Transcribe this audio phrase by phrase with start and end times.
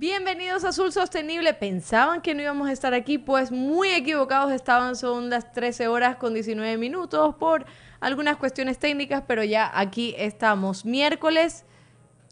[0.00, 1.52] Bienvenidos a Azul Sostenible.
[1.52, 3.18] ¿Pensaban que no íbamos a estar aquí?
[3.18, 4.96] Pues muy equivocados estaban.
[4.96, 7.66] Son las 13 horas con 19 minutos por
[8.00, 10.86] algunas cuestiones técnicas, pero ya aquí estamos.
[10.86, 11.66] Miércoles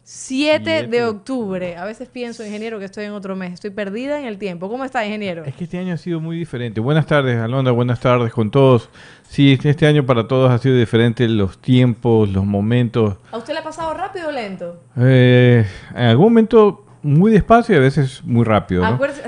[0.01, 1.77] 7 de octubre.
[1.77, 3.53] A veces pienso, ingeniero, que estoy en otro mes.
[3.53, 4.67] Estoy perdida en el tiempo.
[4.67, 5.45] ¿Cómo está, ingeniero?
[5.45, 6.81] Es que este año ha sido muy diferente.
[6.81, 7.71] Buenas tardes, Alondra.
[7.71, 8.89] Buenas tardes con todos.
[9.27, 13.17] Sí, este año para todos ha sido diferente los tiempos, los momentos.
[13.31, 14.81] ¿A usted le ha pasado rápido o lento?
[14.97, 18.83] Eh, en algún momento muy despacio y a veces muy rápido.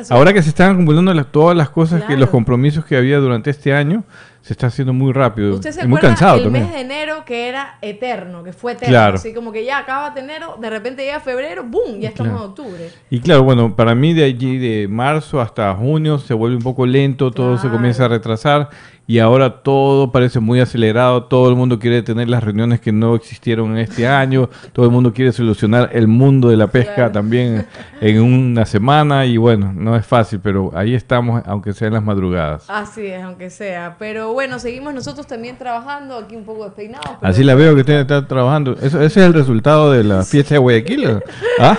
[0.09, 3.73] Ahora que se están acumulando todas las cosas, que los compromisos que había durante este
[3.73, 4.03] año,
[4.41, 5.55] se está haciendo muy rápido.
[5.55, 6.65] ¿Usted se y muy cansado el también.
[6.65, 9.15] mes de enero que era eterno, que fue eterno?
[9.15, 11.99] Así como que ya acaba de enero, de repente llega febrero, ¡boom!
[11.99, 12.89] Ya estamos en octubre.
[13.11, 16.87] Y claro, bueno, para mí de allí, de marzo hasta junio, se vuelve un poco
[16.87, 18.69] lento, todo se comienza a retrasar
[19.07, 23.15] y ahora todo parece muy acelerado, todo el mundo quiere tener las reuniones que no
[23.15, 27.65] existieron en este año, todo el mundo quiere solucionar el mundo de la pesca también
[27.99, 32.03] en una semana y bueno, no es fácil, pero ahí estamos, aunque sea en las
[32.03, 32.65] madrugadas.
[32.69, 37.17] Así es, aunque sea, pero bueno, seguimos nosotros también trabajando, aquí un poco despeinados.
[37.21, 40.55] Así la veo que usted está trabajando, ¿Eso, ese es el resultado de la fiesta
[40.55, 41.19] de Guayaquil,
[41.59, 41.77] ¿ah?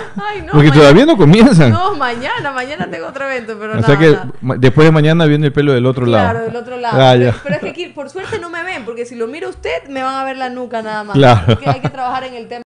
[0.51, 1.71] Porque todavía no comienzan.
[1.71, 4.15] No, mañana, mañana tengo otro evento, pero o sea que
[4.57, 6.31] después de mañana viene el pelo del otro lado.
[6.31, 7.01] Claro, del otro lado.
[7.01, 7.12] Ah,
[7.43, 10.03] pero, es que aquí, por suerte no me ven, porque si lo mira usted, me
[10.03, 11.15] van a ver la nuca nada más.
[11.15, 11.59] Claro.
[11.65, 12.63] hay que trabajar en el tema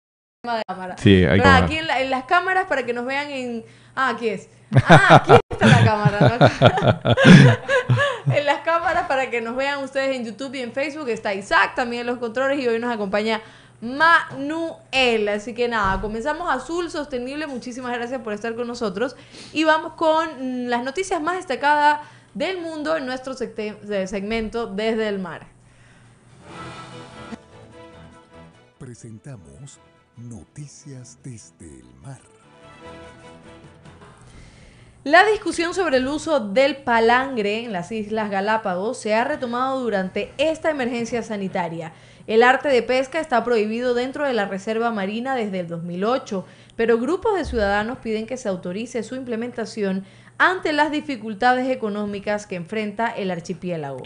[0.44, 0.96] de cámara.
[0.98, 3.64] Sí, hay que aquí en, las cámaras para que nos vean en...
[3.96, 4.50] Ah, aquí es.
[4.88, 6.50] Ah, aquí está la cámara.
[8.34, 11.76] en las cámaras para que nos vean ustedes en YouTube y en Facebook está Isaac
[11.76, 13.42] también en los controles y hoy nos acompaña
[13.82, 15.28] Manuel.
[15.28, 17.48] Así que nada, comenzamos Azul Sostenible.
[17.48, 19.16] Muchísimas gracias por estar con nosotros.
[19.52, 22.00] Y vamos con las noticias más destacadas
[22.34, 25.48] del mundo en nuestro segmento Desde el Mar.
[28.80, 29.80] Presentamos
[30.18, 32.22] Noticias desde el Mar.
[35.04, 40.32] La discusión sobre el uso del palangre en las Islas Galápagos se ha retomado durante
[40.38, 41.92] esta emergencia sanitaria.
[42.28, 47.00] El arte de pesca está prohibido dentro de la Reserva Marina desde el 2008, pero
[47.00, 50.06] grupos de ciudadanos piden que se autorice su implementación
[50.42, 54.02] ante las dificultades económicas que enfrenta el archipiélago.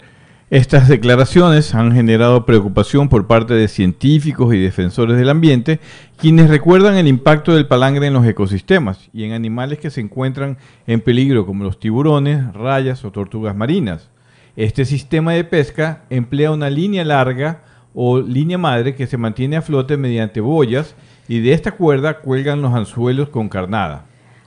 [0.50, 5.80] Estas declaraciones han generado preocupación por parte de científicos y defensores del ambiente,
[6.18, 10.58] quienes recuerdan el impacto del palangre en los ecosistemas y en animales que se encuentran
[10.86, 14.10] en peligro como los tiburones, rayas o tortugas marinas.
[14.56, 17.62] Este sistema de pesca emplea una línea larga
[17.94, 20.96] o línea madre que se mantiene a flote mediante boyas
[21.28, 24.04] y de esta cuerda cuelgan los anzuelos con carnada.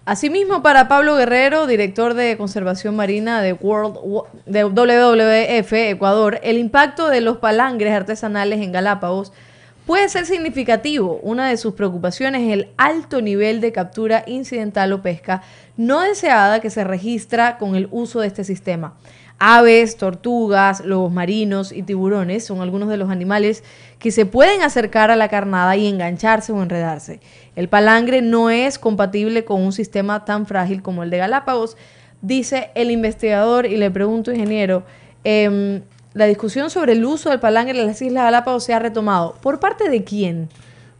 [0.09, 7.37] Asimismo, para Pablo Guerrero, director de conservación marina de, WWF Ecuador, el impacto de los
[7.37, 9.31] palangres artesanales en Galápagos
[9.85, 11.19] puede ser significativo.
[11.21, 15.43] Una de sus preocupaciones es el alto nivel de captura incidental o pesca
[15.77, 18.95] no deseada que se registra con el uso de este sistema.
[19.39, 23.63] Aves, tortugas, lobos marinos y tiburones son algunos de los animales
[23.97, 27.21] que se pueden acercar a la carnada y engancharse o enredarse.
[27.55, 31.77] El palangre no es compatible con un sistema tan frágil como el de Galápagos,
[32.21, 34.83] dice el investigador y le pregunto, ingeniero,
[35.23, 35.81] em,
[36.13, 39.35] la discusión sobre el uso del palangre en las Islas Galápagos se ha retomado.
[39.41, 40.49] ¿Por parte de quién?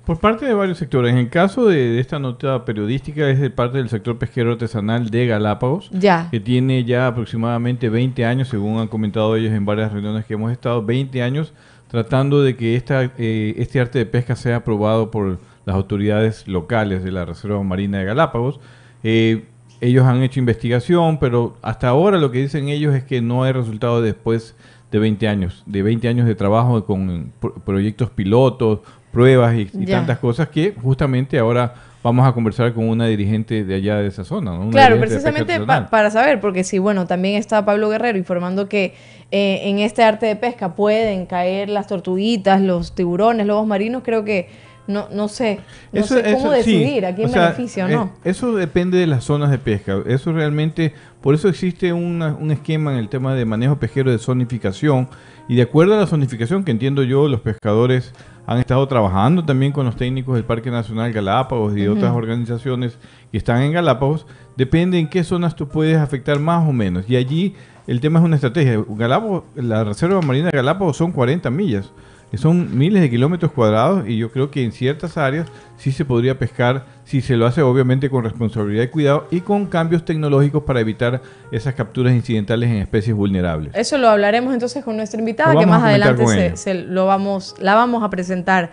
[0.06, 1.12] Por parte de varios sectores.
[1.12, 5.28] En el caso de, esta nota periodística es de parte del sector pesquero artesanal de
[5.28, 5.92] Galápagos,
[6.32, 10.52] que tiene ya aproximadamente 20 años, según han comentado ellos en varias reuniones que hemos
[10.52, 11.54] estado, 20 años
[11.90, 17.04] tratando de que esta, eh, este arte de pesca sea aprobado por las autoridades locales
[17.04, 18.60] de la Reserva Marina de Galápagos.
[19.04, 19.46] Eh,
[19.82, 23.54] ellos han hecho investigación, pero hasta ahora lo que dicen ellos es que no hay
[23.54, 24.56] resultado después
[24.92, 27.32] de 20 años, de 20 años de trabajo con
[27.66, 28.80] proyectos pilotos,
[29.12, 33.98] pruebas y, tantas cosas que justamente ahora vamos a conversar con una dirigente de allá
[33.98, 34.58] de esa zona.
[34.72, 35.60] claro, precisamente
[35.90, 38.94] para saber, porque sí, bueno, también está Pablo Guerrero informando que
[39.32, 44.24] eh, en este arte de pesca pueden caer las tortuguitas, los tiburones, lobos marinos, creo
[44.24, 44.48] que
[44.88, 45.60] no, no sé,
[45.92, 48.04] no sé cómo decidir a quién beneficia o no.
[48.24, 50.02] Eh, eso depende de las zonas de pesca.
[50.08, 55.08] Eso realmente, por eso existe un esquema en el tema de manejo pesquero de zonificación.
[55.48, 58.14] Y de acuerdo a la zonificación que entiendo yo, los pescadores
[58.46, 62.98] han estado trabajando también con los técnicos del Parque Nacional Galápagos y de otras organizaciones
[63.32, 64.26] que están en Galápagos,
[64.58, 67.10] depende en qué zonas tú puedes afectar más o menos.
[67.10, 67.56] Y allí
[67.88, 68.84] el tema es una estrategia.
[68.88, 71.92] Galápagos, la Reserva Marina de Galápagos son 40 millas
[72.38, 75.48] son miles de kilómetros cuadrados y yo creo que en ciertas áreas
[75.78, 79.66] sí se podría pescar si se lo hace obviamente con responsabilidad y cuidado y con
[79.66, 81.22] cambios tecnológicos para evitar
[81.52, 83.74] esas capturas incidentales en especies vulnerables.
[83.76, 88.04] Eso lo hablaremos entonces con nuestra invitada que más adelante se, lo vamos, la vamos
[88.04, 88.72] a presentar.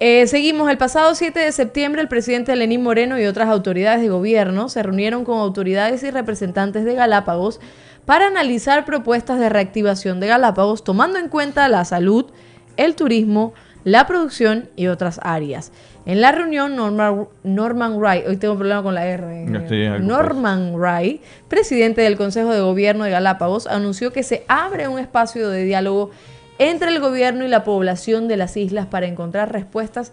[0.00, 4.08] Eh, seguimos, el pasado 7 de septiembre el presidente Lenín Moreno y otras autoridades de
[4.08, 7.60] gobierno se reunieron con autoridades y representantes de Galápagos
[8.04, 12.26] para analizar propuestas de reactivación de Galápagos tomando en cuenta la salud,
[12.76, 13.54] el turismo,
[13.84, 15.72] la producción y otras áreas.
[16.06, 20.74] En la reunión, Norman, Norman Wright, hoy tengo un problema con la R, eh, Norman
[20.74, 25.64] Wright, presidente del Consejo de Gobierno de Galápagos, anunció que se abre un espacio de
[25.64, 26.10] diálogo
[26.58, 30.12] entre el gobierno y la población de las islas para encontrar respuestas a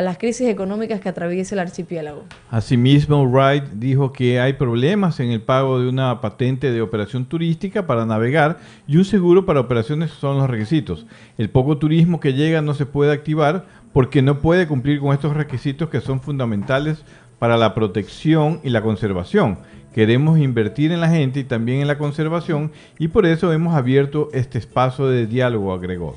[0.00, 2.24] las crisis económicas que atraviesa el archipiélago.
[2.50, 7.86] Asimismo, Wright dijo que hay problemas en el pago de una patente de operación turística
[7.86, 11.04] para navegar y un seguro para operaciones son los requisitos.
[11.36, 15.36] El poco turismo que llega no se puede activar porque no puede cumplir con estos
[15.36, 17.04] requisitos que son fundamentales
[17.38, 19.58] para la protección y la conservación.
[19.92, 24.30] Queremos invertir en la gente y también en la conservación y por eso hemos abierto
[24.32, 26.16] este espacio de diálogo, agregó.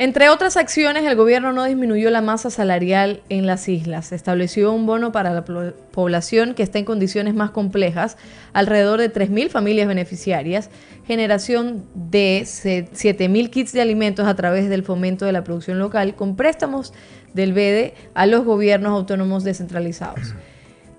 [0.00, 4.12] Entre otras acciones, el gobierno no disminuyó la masa salarial en las islas.
[4.12, 8.16] Estableció un bono para la población que está en condiciones más complejas,
[8.54, 10.70] alrededor de 3.000 familias beneficiarias,
[11.06, 16.34] generación de 7.000 kits de alimentos a través del fomento de la producción local, con
[16.34, 16.94] préstamos
[17.34, 20.32] del BEDE a los gobiernos autónomos descentralizados.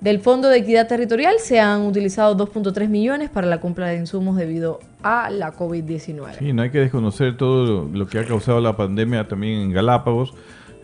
[0.01, 4.36] Del Fondo de Equidad Territorial se han utilizado 2.3 millones para la compra de insumos
[4.36, 6.39] debido a la COVID-19.
[6.39, 10.33] Sí, no hay que desconocer todo lo, que ha causado la pandemia también en Galápagos.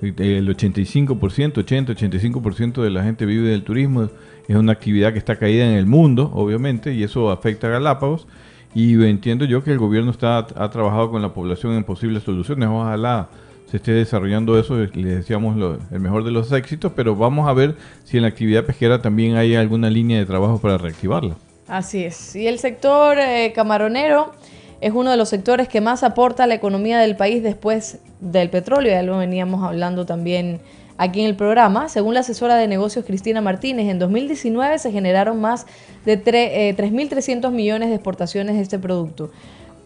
[0.03, 4.07] El 85%, 80-85% de la gente vive del turismo.
[4.47, 8.27] Es una actividad que está caída en el mundo, obviamente, y eso afecta a Galápagos.
[8.75, 12.69] Y entiendo yo que el gobierno está, ha trabajado con la población en posibles soluciones.
[12.69, 13.29] Ojalá
[13.69, 15.57] se esté desarrollando eso, les decíamos
[15.91, 17.75] el mejor de los éxitos, pero vamos a ver
[18.05, 21.35] si en la actividad pesquera también hay alguna línea de trabajo para reactivarla.
[21.67, 22.35] Así es.
[22.35, 24.31] Y el sector eh, camaronero
[24.79, 28.49] es uno de los sectores que más aporta a la economía del país después del
[28.49, 30.61] petróleo, ya lo veníamos hablando también
[30.97, 31.89] aquí en el programa.
[31.89, 35.65] Según la asesora de negocios Cristina Martínez, en 2019 se generaron más
[36.05, 39.29] de 3.300 eh, millones de exportaciones de este producto.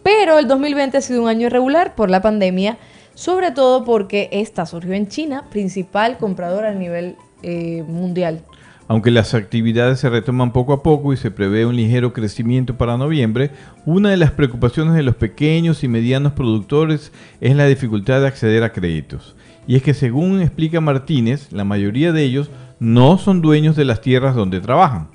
[0.04, 2.78] Pero el 2020 ha sido un año irregular por la pandemia
[3.14, 8.42] sobre todo porque esta surgió en China, principal comprador a nivel eh, mundial.
[8.88, 12.98] Aunque las actividades se retoman poco a poco y se prevé un ligero crecimiento para
[12.98, 13.50] noviembre,
[13.86, 18.62] una de las preocupaciones de los pequeños y medianos productores es la dificultad de acceder
[18.64, 19.34] a créditos.
[19.66, 22.50] Y es que según explica Martínez, la mayoría de ellos
[22.80, 25.08] no son dueños de las tierras donde trabajan.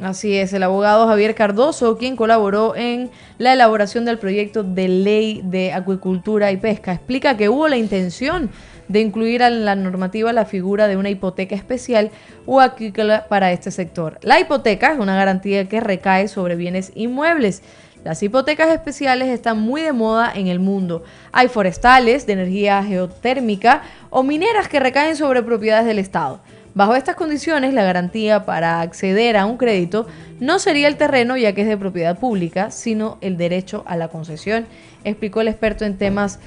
[0.00, 5.40] Así es, el abogado Javier Cardoso, quien colaboró en la elaboración del proyecto de ley
[5.42, 8.48] de acuicultura y pesca, explica que hubo la intención
[8.86, 12.12] de incluir en la normativa la figura de una hipoteca especial
[12.46, 14.20] o acuícola para este sector.
[14.22, 17.62] La hipoteca es una garantía que recae sobre bienes inmuebles.
[18.04, 21.02] Las hipotecas especiales están muy de moda en el mundo.
[21.32, 26.40] Hay forestales de energía geotérmica o mineras que recaen sobre propiedades del Estado.
[26.74, 30.06] Bajo estas condiciones, la garantía para acceder a un crédito
[30.40, 34.08] no sería el terreno ya que es de propiedad pública, sino el derecho a la
[34.08, 34.66] concesión,
[35.04, 36.38] explicó el experto en temas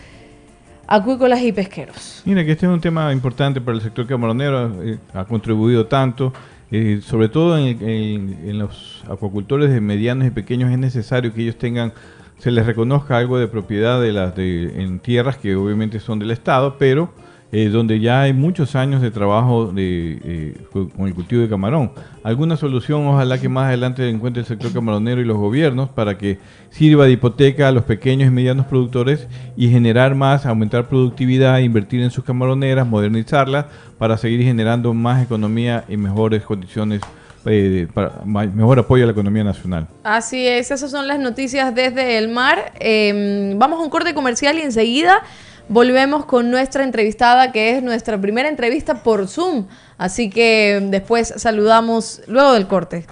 [0.88, 2.22] acuícolas y pesqueros.
[2.26, 6.34] Mira que este es un tema importante para el sector camaronero, eh, ha contribuido tanto,
[6.72, 11.94] eh, sobre todo en, los acuacultores de medianos y pequeños es necesario que ellos tengan
[12.40, 16.32] se les reconozca algo de propiedad de las de, en tierras que obviamente son del
[16.32, 17.14] Estado, pero
[17.54, 21.92] eh, donde ya hay muchos años de trabajo eh, con el cultivo de camarón.
[22.24, 26.40] ¿Alguna solución ojalá que más adelante encuentre el sector camaronero y los gobiernos para que
[26.70, 32.02] sirva de hipoteca a los pequeños y medianos productores y generar más, aumentar productividad, invertir
[32.02, 33.66] en sus camaroneras, modernizarlas
[33.98, 37.02] para seguir generando más economía y mejores condiciones
[37.46, 39.88] eh, para mejor apoyo a la economía nacional.
[40.04, 42.72] Así es, esas son las noticias desde el mar.
[42.80, 45.24] Em, vamos a un corte comercial y enseguida
[45.70, 49.68] volvemos con nuestra entrevistada, que es nuestra primera entrevista por Zoom.
[49.98, 53.06] Así que después saludamos luego del corte.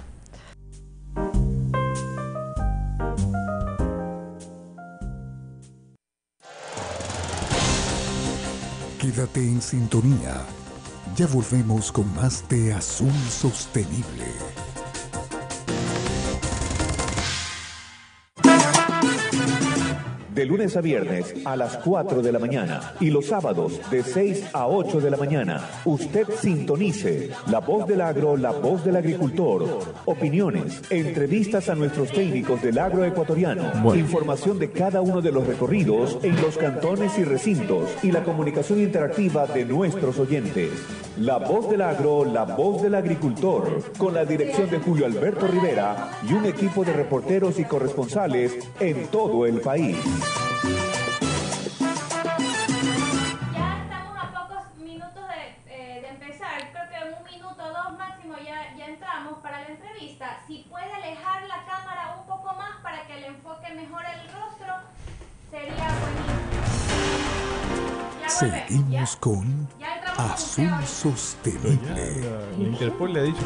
[9.00, 10.34] Quédate en sintonía.
[11.16, 14.26] Ya volvemos con más de Azul Sostenible.
[20.34, 24.50] De lunes a viernes a las 4 de la mañana y los sábados de 6
[24.52, 25.60] a 8 de la mañana.
[25.84, 29.80] Usted sintonice La Voz del Agro, La Voz del Agricultor.
[30.04, 36.18] Opiniones, entrevistas a nuestros técnicos del agro ecuatoriano, información de cada uno de los recorridos
[36.22, 40.70] en los cantones y recintos y la comunicación interactiva de nuestros oyentes.
[41.18, 46.12] La Voz del Agro, La Voz del Agricultor, con la dirección de Julio Alberto Rivera
[46.28, 49.96] y un equipo de reporteros y corresponsales en todo el país.
[63.70, 64.74] que mejora el rostro,
[65.50, 66.40] sería buenísimo.
[68.28, 69.20] Seguimos ¿Ya?
[69.20, 72.20] con ¿Ya Azul Sostenible.
[72.20, 73.42] Ya, Interpol le ha dicho.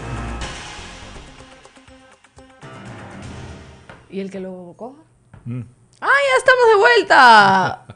[4.11, 5.02] ¿Y el que lo coja?
[5.45, 5.62] Mm.
[6.00, 7.87] ¡Ah, ya estamos de vuelta!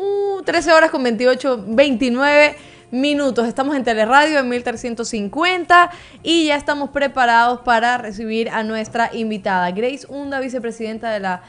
[0.00, 2.56] Uh, 13 horas con 28, 29
[2.92, 3.46] minutos.
[3.48, 5.90] Estamos en Teleradio en 1350
[6.22, 11.42] y ya estamos preparados para recibir a nuestra invitada, Grace Hunda, vicepresidenta de la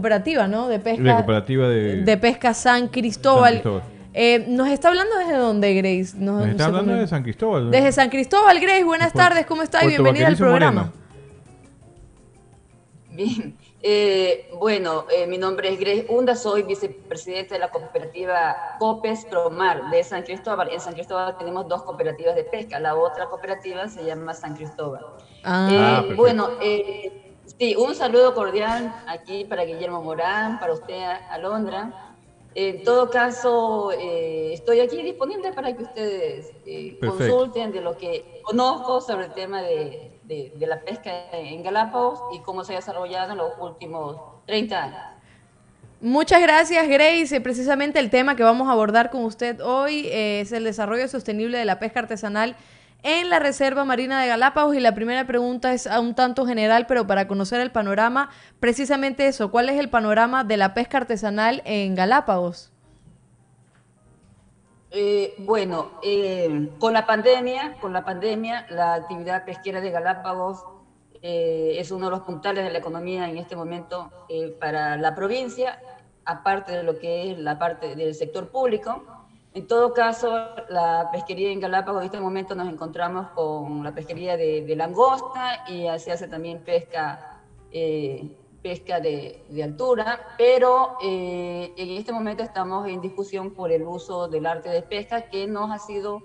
[0.00, 0.68] cooperativa, ¿no?
[0.68, 1.02] De pesca.
[1.02, 3.54] De cooperativa de, de pesca San Cristóbal.
[3.54, 3.82] San Cristóbal.
[4.12, 6.16] Eh, ¿Nos está hablando desde dónde, Grace?
[6.16, 7.64] No- Nos no está sé hablando cómo- de San Cristóbal.
[7.64, 7.70] ¿no?
[7.70, 8.84] Desde San Cristóbal, Grace.
[8.84, 9.84] Buenas Por- tardes, ¿cómo está?
[9.84, 10.92] Y bienvenida al programa.
[10.92, 11.06] Moreno.
[13.10, 13.56] Bien,
[13.88, 19.90] Eh, bueno, eh, mi nombre es Grace Hunda, soy vicepresidenta de la cooperativa Copes Promar
[19.90, 20.70] de San Cristóbal.
[20.72, 25.06] En San Cristóbal tenemos dos cooperativas de pesca, la otra cooperativa se llama San Cristóbal.
[25.44, 26.16] Ah, Eh, perfecto.
[26.16, 27.25] bueno, eh,
[27.58, 31.92] sí, un saludo cordial aquí para Guillermo Morán, para usted, Alondra.
[32.54, 38.40] En todo caso, eh, estoy aquí disponible para que ustedes eh, consulten de lo que
[38.44, 42.76] conozco sobre el tema de, de- de la pesca en Galápagos y cómo se ha
[42.76, 44.98] desarrollado en los últimos 30 años.
[46.00, 47.40] Muchas gracias, Grace.
[47.42, 51.58] Precisamente el tema que vamos a abordar con usted hoy eh, es el desarrollo sostenible
[51.58, 52.56] de la pesca artesanal
[53.02, 54.74] en la Reserva Marina de Galápagos.
[54.74, 59.26] Y la primera pregunta es a un tanto general, pero para conocer el panorama, precisamente
[59.26, 62.72] eso, ¿cuál es el panorama de la pesca artesanal en Galápagos?
[64.90, 70.64] Eh, bueno, eh, con la pandemia, con la pandemia, la actividad pesquera de Galápagos
[71.28, 75.14] eh, es uno de los puntales de la economía en este momento eh, para la
[75.14, 75.80] provincia,
[76.24, 79.04] aparte de lo que es la parte del sector público.
[79.56, 80.28] En todo caso,
[80.68, 85.86] la pesquería en Galápagos en este momento nos encontramos con la pesquería de, langosta y
[85.98, 87.40] se hace también pesca
[87.72, 94.28] eh, pesca de, altura, pero eh, en este momento estamos en discusión por el uso
[94.28, 96.20] del arte de pesca que nos ha sido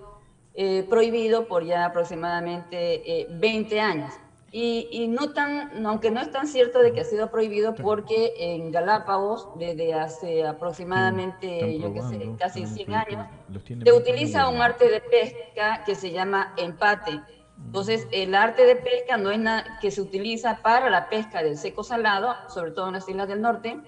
[0.52, 4.12] eh, prohibido por ya aproximadamente eh, 20 años.
[4.54, 8.34] Y, y no tan, aunque no es tan cierto de que ha sido prohibido porque
[8.36, 14.48] en Galápagos desde hace aproximadamente, yo qué sé, casi están 100 probando, años, se utiliza
[14.50, 17.18] un arte de pesca que se llama empate.
[17.64, 21.56] Entonces, el arte de pesca no es nada que se utiliza para la pesca del
[21.56, 23.80] seco salado, sobre todo en las islas del norte,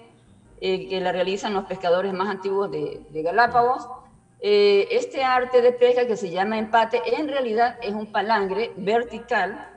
[0.61, 3.87] eh, que la realizan los pescadores más antiguos de, de Galápagos.
[4.39, 9.74] Eh, este arte de pesca que se llama empate, en realidad es un palangre vertical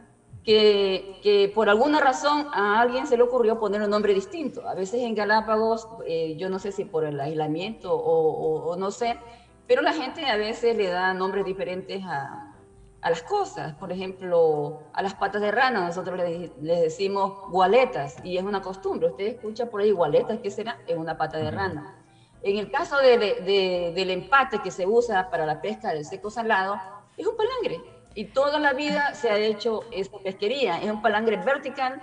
[0.48, 4.66] que, que por alguna razón a alguien se le ocurrió poner un nombre distinto.
[4.66, 8.76] A veces en Galápagos, eh, yo no sé si por el aislamiento o, o- o
[8.76, 9.18] no sé,
[9.66, 12.56] pero la gente a veces le da nombres diferentes a,
[13.02, 13.74] a las cosas.
[13.74, 18.62] Por ejemplo, a las patas de rana nosotros le, le decimos gualetas y es una
[18.62, 19.08] costumbre.
[19.10, 20.78] Usted escucha por ahí gualetas, ¿qué será?
[20.86, 21.94] Es una pata de rana.
[22.40, 26.30] En el caso de- de- del empate que se usa para la pesca del seco
[26.30, 26.80] salado,
[27.18, 27.97] es un palangre.
[28.18, 30.82] Y toda la vida se ha hecho esta pesquería.
[30.82, 32.02] Es un palangre vertical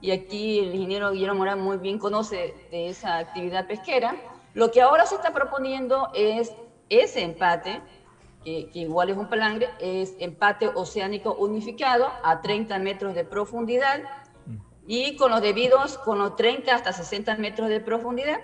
[0.00, 4.14] y aquí el ingeniero Guillermo Morán muy bien conoce de esa actividad pesquera.
[4.54, 6.54] Lo que ahora se está proponiendo es
[6.88, 7.80] ese empate,
[8.44, 14.02] que, que igual es un palangre, es empate oceánico unificado a 30 metros de profundidad
[14.86, 18.38] y con los debidos, con los 30 hasta 60 metros de profundidad.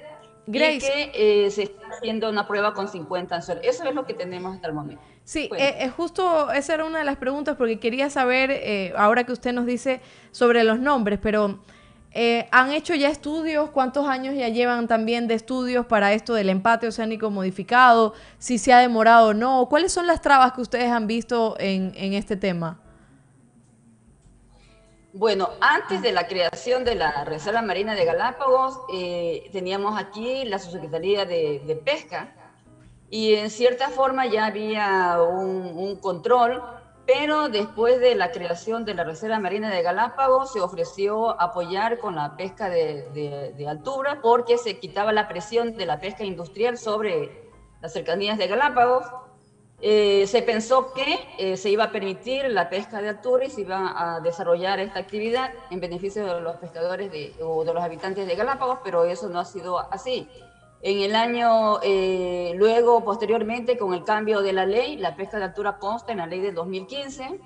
[0.49, 0.75] Grace.
[0.75, 3.65] Y que eh, se está haciendo una prueba con 50 anzuelos.
[3.65, 5.12] Eso es lo que tenemos hasta el momento.
[5.25, 9.25] Sí, eh, eh, justo esa era una de las preguntas porque quería saber, eh, ahora
[9.25, 10.01] que usted nos dice
[10.33, 11.61] sobre los nombres, pero
[12.15, 13.71] eh, ¿han hecho ya estudios?
[13.71, 18.13] ¿Cuántos años ya llevan también de estudios para esto del empate oceánico modificado?
[18.39, 19.67] ¿Si se ha demorado o no?
[19.69, 22.79] ¿Cuáles son las trabas que ustedes han visto en, en este tema?
[25.15, 30.59] Bueno, antes de la creación de la Reserva Marina de Galápagos, eh, teníamos aquí la
[30.59, 32.35] Subsecretaría de, de Pesca
[33.13, 36.63] y en cierta forma ya había un, un control,
[37.07, 42.15] pero después de la creación de la Reserva Marina de Galápagos se ofreció apoyar con
[42.15, 46.79] la pesca de, de- de altura porque se quitaba la presión de la pesca industrial
[46.79, 47.51] sobre
[47.83, 49.05] las cercanías de Galápagos.
[49.83, 53.61] Eh, se pensó que eh, se iba a permitir la pesca de altura y se
[53.63, 58.27] iba a desarrollar esta actividad en beneficio de los pescadores de- o de los habitantes
[58.27, 60.27] de Galápagos, pero eso no ha sido así.
[60.83, 65.45] En el año, eh, luego, posteriormente, con el cambio de la ley, la pesca de
[65.45, 67.41] altura consta en la ley del 2015.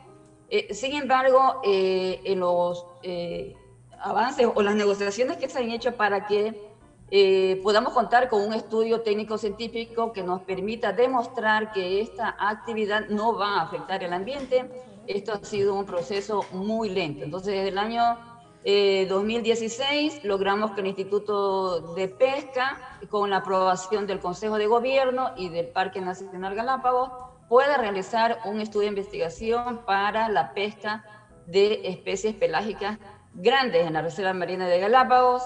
[0.49, 3.55] Eh, sin embargo, eh, en los eh,
[4.01, 6.77] avances o las negociaciones que se han hecho para que
[7.11, 13.37] eh, podamos contar con un estudio técnico-científico que nos permita demostrar que esta actividad no
[13.37, 14.69] va a afectar el ambiente.
[15.07, 17.25] Esto ha sido un proceso muy lento.
[17.25, 18.19] Entonces, desde el año
[18.67, 25.31] 2016 eh, logramos que el Instituto de Pesca, con la aprobación del Consejo de Gobierno
[25.37, 27.11] y del Parque Nacional Galápagos,
[27.49, 31.05] pueda realizar un estudio de investigación para la pesca
[31.47, 32.99] de especies pelágicas
[33.35, 35.45] grandes en la Reserva Marina de Galápagos.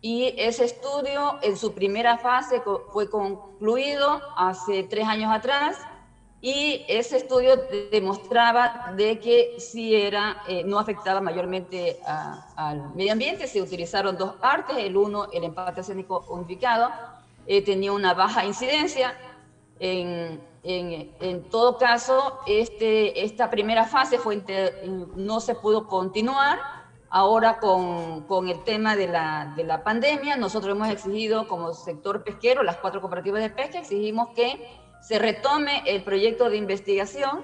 [0.00, 2.62] Y ese estudio en su primera fase
[2.92, 5.76] fue concluido hace tres años atrás
[6.42, 7.52] y ese estudio
[7.90, 12.00] demostraba de que sí era, eh, no afectaba mayormente
[12.56, 13.46] al medio ambiente.
[13.46, 16.90] Se utilizaron dos artes, el uno, el empate oceánico unificado,
[17.46, 19.14] eh, tenía una baja incidencia.
[19.80, 24.42] En, en, en, todo caso, este, esta primera fase fue
[25.16, 26.58] no se pudo continuar.
[27.12, 32.22] Ahora con, con el tema de la, de la pandemia, nosotros hemos exigido como sector
[32.22, 37.42] pesquero, las cuatro cooperativas de pesca, exigimos que se retome el proyecto de investigación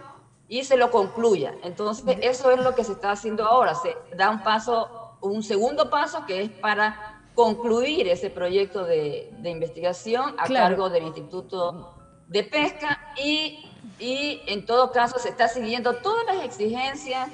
[0.49, 1.55] y se lo concluya.
[1.63, 3.75] Entonces, eso es lo que se está haciendo ahora.
[3.75, 10.35] Se da un paso, un segundo paso que es para concluir ese proyecto de, investigación
[10.39, 11.95] a cargo del Instituto
[12.29, 17.29] de Pesca y, y en todo caso se está siguiendo todas las exigencias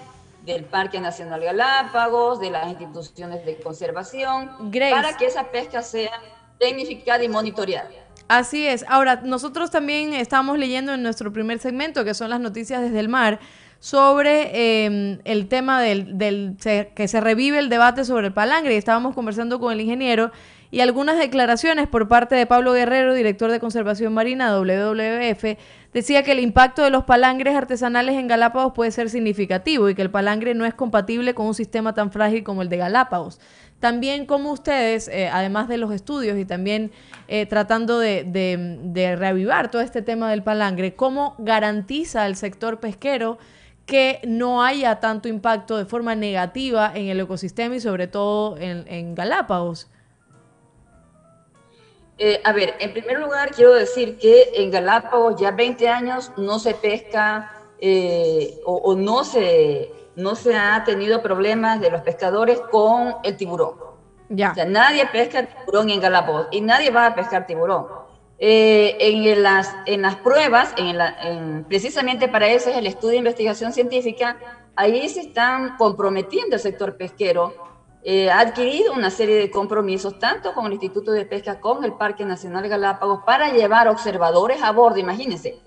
[0.45, 6.11] del Parque Nacional Galápagos, de las instituciones de conservación, para que esa pesca sea
[6.59, 7.91] tecnificada y monitoreada.
[8.33, 8.83] Así es.
[8.89, 13.11] Ahora, nosotros también estamos leyendo en nuestro primer segmento, que son las noticias desde el
[13.11, 13.41] mar,
[13.79, 16.57] sobre em, el tema del,
[16.95, 18.73] que se revive el debate sobre el palangre.
[18.73, 20.33] Y estábamos conversando con el ingeniero
[20.73, 25.59] y algunas declaraciones por parte de Pablo Guerrero, director de Conservación Marina WWF,
[25.93, 30.01] decía que el impacto de los palangres artesanales en Galápagos puede ser significativo y que
[30.01, 33.39] el palangre no es compatible con un sistema tan frágil como el de Galápagos.
[33.83, 36.93] También como ustedes, eh, además de los estudios y también
[37.27, 43.39] eh, tratando de, reavivar todo este tema del palangre, ¿cómo garantiza el sector pesquero
[43.85, 49.16] que no haya tanto impacto de forma negativa en el ecosistema y sobre todo en,
[49.16, 49.90] Galápagos?
[52.18, 56.61] Eh, a ver, en primer lugar quiero decir que en Galápagos ya 20 años no
[56.61, 57.51] se pesca
[58.64, 63.75] o, o no se no se ha tenido problemas de los pescadores con el tiburón.
[64.29, 64.53] Ya.
[64.53, 67.87] O sea, nadie pesca tiburón en Galápagos y nadie va a pescar tiburón.
[68.38, 73.72] Eh, en, las, en las pruebas, en precisamente para eso es el estudio de investigación
[73.72, 74.37] científica,
[74.75, 77.55] ahí se están comprometiendo el sector pesquero.
[78.05, 81.85] Eh, ha adquirido una serie de compromisos, tanto con el Instituto de Pesca como con
[81.85, 85.61] el Parque Nacional Galápagos, para llevar observadores a bordo, imagínense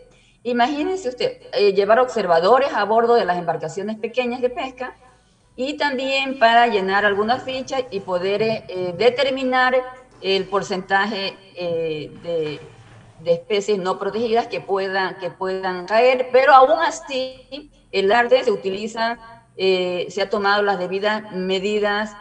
[0.45, 4.95] Imagínense usted eh, llevar observadores a bordo de las embarcaciones pequeñas de pesca
[5.55, 9.73] y también para llenar algunas fichas y poder eh, eh, determinar
[10.21, 12.60] el porcentaje de,
[13.25, 19.17] especies no protegidas que puedan, que puedan caer, pero aún así el arte se utiliza,
[19.58, 22.15] se ha tomado las debidas medidas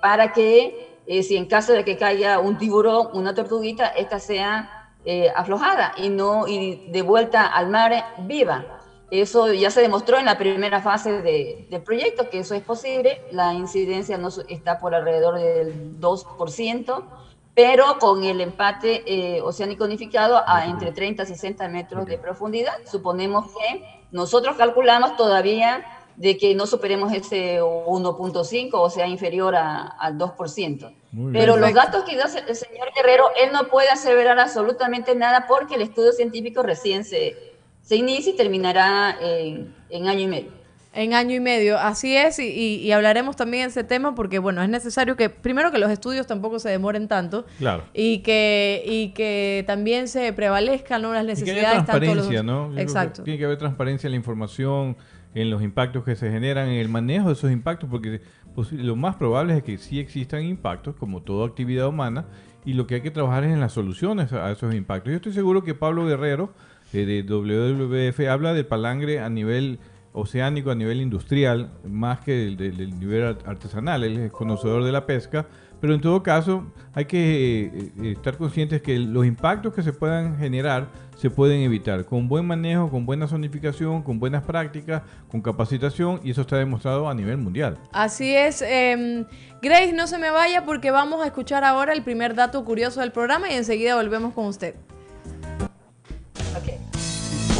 [0.00, 5.32] para que si en caso de que caiga un tiburón, una tortuguita, esta sea eh,
[5.34, 8.64] aflojada y no y de vuelta al mar viva.
[9.10, 13.20] Eso ya se demostró en la primera fase de, del proyecto que eso es posible.
[13.30, 17.04] La incidencia no está por alrededor del 2%,
[17.54, 22.72] pero con el empate eh, oceánico unificado a entre 30 y 60 metros de profundidad,
[22.90, 25.84] suponemos que nosotros calculamos todavía
[26.16, 30.92] de que no superemos ese 1.5 o sea inferior al 2%.
[31.32, 35.74] Pero los datos que dio el señor Guerrero, él no puede aseverar absolutamente nada porque
[35.74, 37.36] el estudio científico recién se,
[37.82, 40.50] se inicia y terminará en, año y medio.
[40.94, 44.68] En año y medio, así es, y, hablaremos también de ese tema porque, bueno, es
[44.68, 47.84] necesario que, primero que los estudios tampoco se demoren tanto, claro.
[47.94, 51.12] y que y que también se prevalezcan ¿no?
[51.12, 51.62] las necesidades.
[51.62, 52.78] Y que haya transparencia, ¿no?
[52.78, 53.22] Exacto.
[53.22, 54.96] tiene que haber transparencia en la información,
[55.34, 58.20] en los impactos que se generan, en el manejo de esos impactos, porque
[58.72, 62.26] lo más probable es que sí existan impactos, como toda actividad humana,
[62.64, 65.10] y lo que hay que trabajar es en las soluciones a esos impactos.
[65.10, 66.52] Yo estoy seguro que Pablo Guerrero,
[66.92, 69.78] eh, de WWF, habla del palangre a nivel
[70.12, 74.04] oceánico, a nivel industrial, más que del nivel artesanal.
[74.04, 75.46] Él es conocedor de la pesca,
[75.80, 79.92] pero en todo caso hay que eh, eh, estar conscientes que los impactos que se
[79.92, 80.88] puedan generar
[81.22, 86.32] se pueden evitar con buen manejo, con buena zonificación, con buenas prácticas, con capacitación y
[86.32, 87.78] eso está demostrado a nivel mundial.
[87.92, 88.60] Así es.
[88.60, 89.24] Em,
[89.62, 93.12] Grace, no se me vaya porque vamos a escuchar ahora el primer dato curioso del
[93.12, 94.74] programa y enseguida volvemos con usted.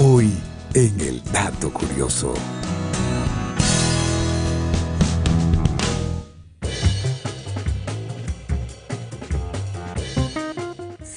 [0.05, 0.33] Hoy
[0.75, 2.35] en el dato curioso.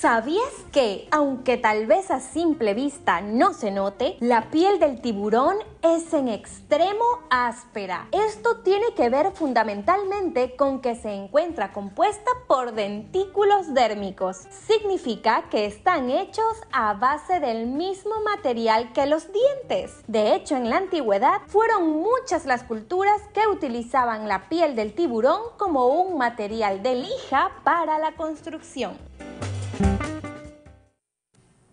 [0.06, 5.56] ¿Sabías que, aunque tal vez a simple vista no se note, la piel del tiburón
[5.82, 8.08] es en extremo áspera?
[8.12, 14.44] Esto tiene que ver fundamentalmente con que se encuentra compuesta por dentículos dérmicos.
[14.68, 20.04] Significa que están hechos a base del mismo material que los dientes.
[20.06, 25.42] De hecho, en la antigüedad fueron muchas las culturas que utilizaban la piel del tiburón
[25.58, 29.00] como un material de lija para la construcción.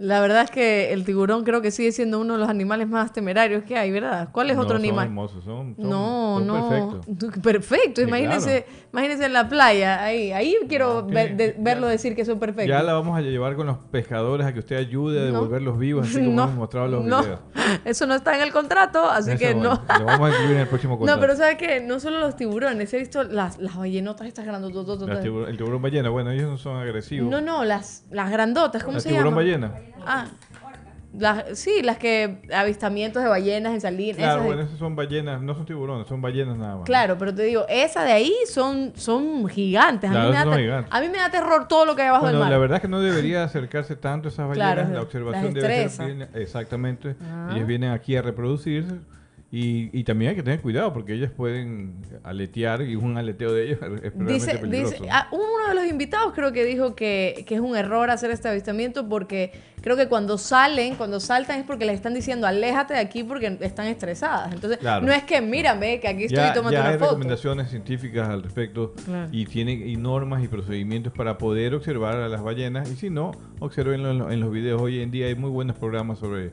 [0.03, 3.13] La verdad es que el tiburón creo que sigue siendo uno de los animales más
[3.13, 4.31] temerarios que hay, ¿verdad?
[4.33, 5.07] ¿Cuál es No, otro son animal?
[5.07, 6.69] hermosos, son- son- no, son no.
[6.69, 7.39] perfectos.
[7.43, 11.87] Perfecto, Sí, imagínense, imagínense en la playa, ahí, ahí quiero ver- que- de- ya- verlo
[11.87, 12.67] decir que son perfectos.
[12.67, 15.33] Ya la vamos a llevar con los pescadores a que usted ayude a No.
[15.35, 17.41] devolverlos vivos, así como No, hemos mostrado los no, videos.
[17.85, 19.81] eso no está en el contrato, así que no.
[20.01, 21.21] Lo vamos a incluir en el próximo contrato.
[21.21, 21.81] No, pero ¿sabes qué?
[21.81, 25.09] No solo los tiburones, he visto las, las ballenotas estas grandotototas.
[25.09, 27.31] Las tiburón- el tiburón ballena, bueno, ellos no son agresivos.
[27.31, 29.45] No, no, las, las grandotas, ¿cómo ¿El se tiburón llaman?
[29.45, 29.92] ballena?
[30.07, 30.27] Ah,
[31.19, 34.17] las, sí, las que avistamientos de ballenas en Salinas.
[34.17, 36.85] Claro, esas bueno, esas son ballenas, no son tiburones, son ballenas nada más.
[36.87, 40.09] Claro, pero te digo, esa de ahí son, son gigantes.
[40.09, 40.93] A, Claro, mí me da gigantes.
[40.95, 42.53] a mí me da terror todo lo que hay abajo Bueno, del mar.
[42.53, 44.75] la verdad es que no debería acercarse tanto a esas ballenas.
[44.75, 47.15] Claro, la observación debe ser exactamente.
[47.23, 47.51] Ah.
[47.55, 48.95] Ellas vienen aquí a reproducirse
[49.55, 53.67] y, y también hay que tener cuidado porque ellas pueden aletear y un aleteo de
[53.67, 54.95] ellas es Dice, peligroso.
[54.95, 58.31] dice, ah, uno de los invitados creo que dijo que, que es un error hacer
[58.31, 62.95] este avistamiento porque creo que cuando salen, cuando saltan es porque les están diciendo aléjate
[62.95, 64.55] de aquí porque están estresadas.
[64.55, 65.05] Entonces, Claro.
[65.05, 67.11] no es que mírame, que aquí estoy ya, tomando ya una hay foto.
[67.11, 69.29] recomendaciones científicas al respecto Claro.
[69.33, 73.33] y tiene y normas y procedimientos para poder observar a las ballenas y si no,
[73.61, 74.81] observenlo en, lo- en los videos.
[74.81, 76.53] Hoy en día hay muy buenos programas sobre,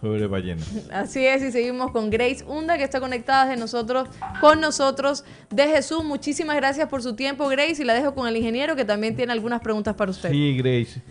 [0.00, 0.88] sobre ballenas.
[0.92, 4.08] Así es, y seguimos con Grace Hunda, que está conectada de nosotros,
[4.40, 6.04] con nosotros de Jesús.
[6.04, 9.32] Muchísimas gracias por su tiempo, Grace, y la dejo con el ingeniero, que también tiene
[9.32, 10.30] algunas preguntas para usted.
[10.30, 11.02] Sí, Grace.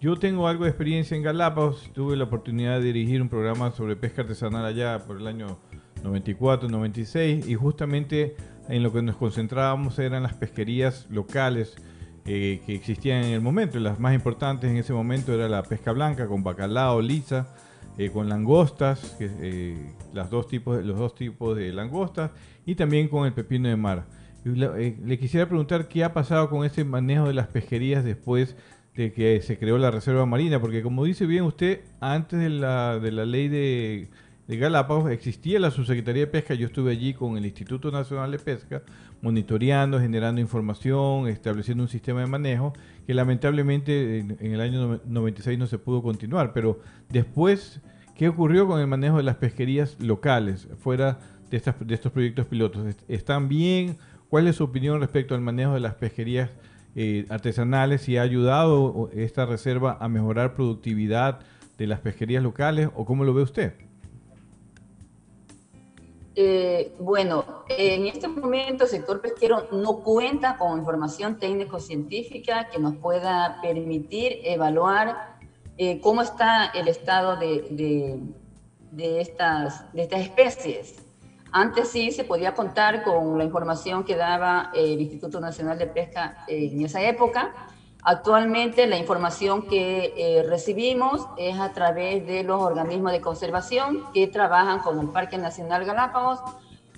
[0.00, 1.90] Yo tengo algo de experiencia en Galápagos.
[1.94, 5.58] Tuve la oportunidad de dirigir un programa sobre pesca artesanal allá por el año
[6.02, 8.36] 94, 96 y justamente
[8.68, 11.76] en lo que nos concentrábamos eran las pesquerías locales
[12.26, 13.78] eh, que existían en el momento.
[13.80, 17.54] Las más importantes en ese momento era la pesca blanca con bacalao, lisa,
[17.98, 22.30] eh, con langostas, eh, las dos tipos, los dos tipos de langostas
[22.66, 24.06] y también con el pepino de mar.
[24.44, 28.54] Eh, le quisiera preguntar qué ha pasado con ese manejo de las pesquerías después
[28.94, 32.98] de que se creó la Reserva Marina, porque como dice bien usted, antes de la,
[32.98, 34.08] de la ley de,
[34.46, 38.38] de Galápagos existía la Subsecretaría de Pesca, yo estuve allí con el Instituto Nacional de
[38.38, 38.82] Pesca,
[39.20, 42.72] monitoreando, generando información, estableciendo un sistema de manejo,
[43.06, 47.80] que lamentablemente en, el año no- 96 no se pudo continuar, pero después,
[48.16, 51.18] ¿qué ocurrió con el manejo de las pesquerías locales, fuera
[51.50, 52.86] de, estas, de estos proyectos pilotos?
[52.86, 53.96] ¿Est- ¿Están bien?
[54.28, 56.50] ¿Cuál es su opinión respecto al manejo de las pesquerías
[56.96, 58.00] eh, artesanales?
[58.02, 61.38] ¿Si ha ayudado esta reserva a mejorar productividad
[61.78, 63.74] de las pesquerías locales o cómo lo ve usted?
[66.38, 72.94] Eh, bueno, en este momento el sector pesquero no cuenta con información técnico-científica que nos
[72.96, 75.38] pueda permitir evaluar
[75.78, 78.20] eh, cómo está el estado de, de-
[78.90, 81.02] de estas, de estas especies.
[81.52, 86.44] Antes sí se podía contar con la información que daba el Instituto Nacional de Pesca
[86.48, 87.54] en esa época.
[88.08, 94.28] Actualmente la información que eh, recibimos es a través de los organismos de conservación que
[94.28, 96.38] trabajan con el Parque Nacional Galápagos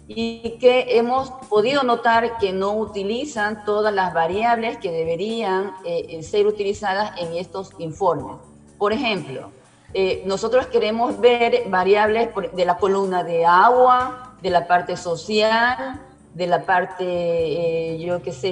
[0.06, 6.22] y que hemos podido notar que no utilizan todas las variables que deberían eh, eh,
[6.22, 8.36] ser utilizadas en estos informes.
[8.76, 9.50] Por ejemplo,
[10.26, 16.02] nosotros queremos ver variables de la columna de agua, de la parte social,
[16.34, 18.50] de la parte, yo qué sé,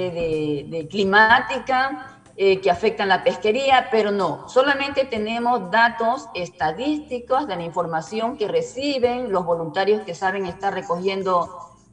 [0.71, 7.63] de climática, eh, que afectan la pesquería, pero no, solamente tenemos datos estadísticos de la
[7.63, 11.49] información que reciben los voluntarios que saben estar recogiendo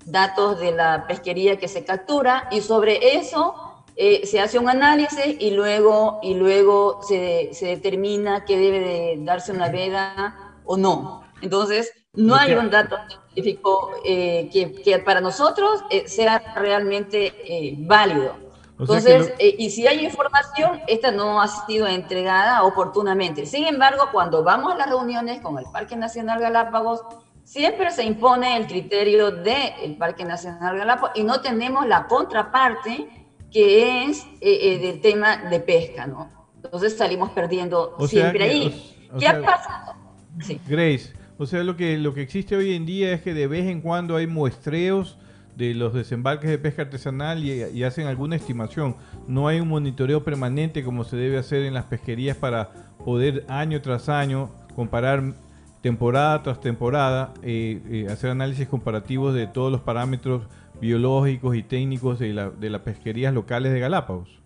[0.06, 3.56] datos de la pesquería que se captura y sobre eso
[3.96, 9.16] eh, se hace un análisis y luego, y luego se, se determina que debe de
[9.20, 11.24] darse una veda o no.
[11.42, 17.76] Entonces, no hay un dato científico eh, que, que para nosotros eh, sea realmente eh,
[17.80, 18.36] válido.
[18.78, 22.64] O sea que Entonces, lo- eh, y si hay información, esta no ha sido entregada
[22.64, 23.46] oportunamente.
[23.46, 27.02] Sin embargo, cuando vamos a las reuniones con el Parque Nacional Galápagos,
[27.44, 33.08] siempre se impone el criterio del Parque Nacional Galápagos y no tenemos la contraparte
[33.52, 36.32] que es eh, eh, del tema de pesca, ¿no?
[36.56, 39.10] Entonces salimos perdiendo O siempre que- ahí.
[39.14, 39.94] o- ¿Qué ha sea- pasado?
[40.42, 40.60] Sí.
[40.68, 43.68] Grace, o sea, lo que, lo que existe hoy en día es que de vez
[43.68, 45.20] en cuando hay muestreos
[45.56, 48.96] de los desembarques de pesca artesanal y, hacen alguna estimación.
[49.28, 52.72] No hay un monitoreo permanente como se debe hacer en las pesquerías para
[53.04, 55.34] poder año tras año comparar
[55.82, 60.44] temporada tras temporada, eh, eh, hacer análisis comparativos de todos los parámetros
[60.80, 64.44] biológicos y técnicos de, la, de las pesquerías locales de Galápagos.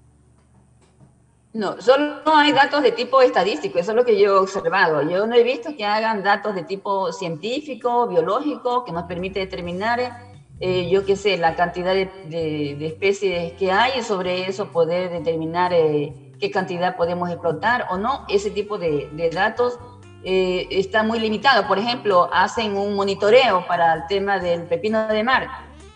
[1.53, 5.01] No, solo hay datos de tipo estadístico, eso es lo que yo he observado.
[5.01, 10.26] Yo no he visto que hagan datos de tipo científico, biológico, que nos permite determinar,
[10.59, 15.71] eh, yo qué sé, la cantidad de, especies que hay y sobre eso poder determinar
[15.73, 18.25] eh, qué cantidad podemos explotar o no.
[18.27, 19.79] Ese tipo de, de datos
[20.23, 21.67] eh, está muy limitado.
[21.67, 25.47] Por ejemplo, hacen un monitoreo para el tema del pepino de mar.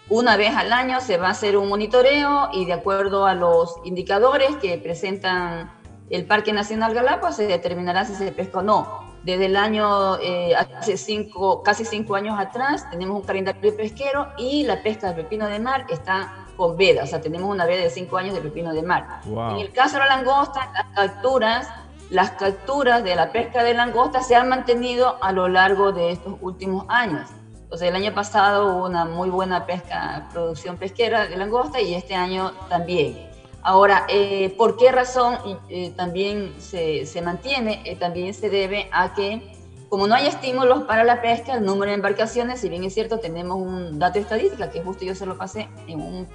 [0.10, 3.76] Una vez al año se va a hacer un monitoreo y de acuerdo a los
[3.84, 5.72] indicadores que presentan
[6.10, 9.11] el Parque Nacional Galápagos se determinará si se pesca o no.
[9.24, 14.64] Desde el año, eh, hace cinco, casi cinco años atrás, tenemos un calendario pesquero y
[14.64, 17.90] la pesca del pepino de mar está con veda, o sea, tenemos una veda de
[17.90, 19.22] cinco años de pepino de mar.
[19.26, 21.68] En el caso de la langosta, las capturas
[22.12, 26.36] las capturas de la pesca de langosta se han mantenido a lo largo de estos
[26.42, 27.30] últimos años.
[27.70, 31.94] O sea, el año pasado hubo una muy buena pesca, producción pesquera de langosta y
[31.94, 33.31] este año también.
[33.64, 35.38] Ahora, eh, ¿por qué razón
[35.70, 37.82] eh, también se, se mantiene?
[37.86, 39.56] Eh, también se debe a que,
[39.90, 43.20] como no hay estímulos para la pesca, el número de embarcaciones, si bien es cierto,
[43.20, 46.28] tenemos un dato estadística, que justo yo se lo pasé en un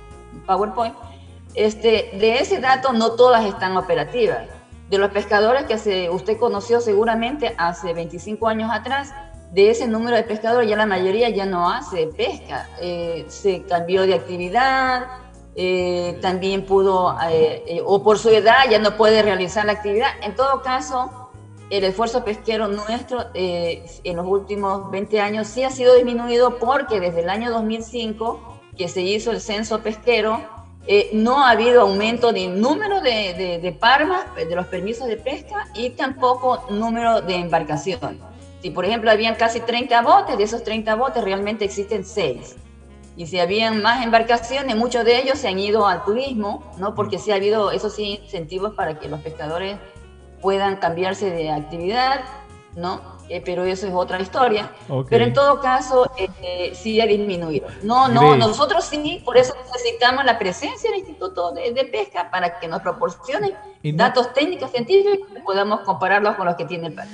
[0.46, 0.94] PowerPoint,
[1.54, 4.46] este, de ese dato no todas están operativas
[4.90, 9.12] de los pescadores que se, usted conoció seguramente hace 25 años atrás,
[9.52, 14.02] de ese número de pescadores ya la mayoría ya no hace pesca, eh, se cambió
[14.02, 15.06] de actividad,
[15.56, 20.08] eh, también pudo, eh, o por su edad ya no puede realizar la actividad.
[20.22, 21.30] En todo caso,
[21.70, 27.22] el esfuerzo pesquero nuestro en los últimos 20 años sí ha sido disminuido porque desde
[27.22, 30.40] el año 2005 que se hizo el censo pesquero,
[30.86, 35.66] eh, no ha habido aumento de número de, de, parmas, de los permisos de pesca
[35.74, 38.20] y tampoco número de embarcaciones.
[38.62, 42.56] Si, por ejemplo, habían casi 30 botes, de esos 30 botes realmente existen 6.
[43.16, 46.94] Y si habían más embarcaciones, muchos de ellos se han ido al turismo, ¿no?
[46.94, 49.78] Porque sí ha habido, esos sí, incentivos para que los pescadores
[50.42, 52.20] puedan cambiarse de actividad,
[52.76, 53.16] ¿no?
[53.28, 54.70] Eh, pero eso es otra historia.
[55.08, 57.66] Pero en todo caso, eh, sí ha disminuido.
[57.82, 62.68] No, no, nosotros sí, por eso necesitamos la presencia del Instituto de, Pesca para que
[62.68, 63.52] nos proporcionen
[63.94, 67.10] datos técnicos científicos y podamos compararlos con los que tiene el país.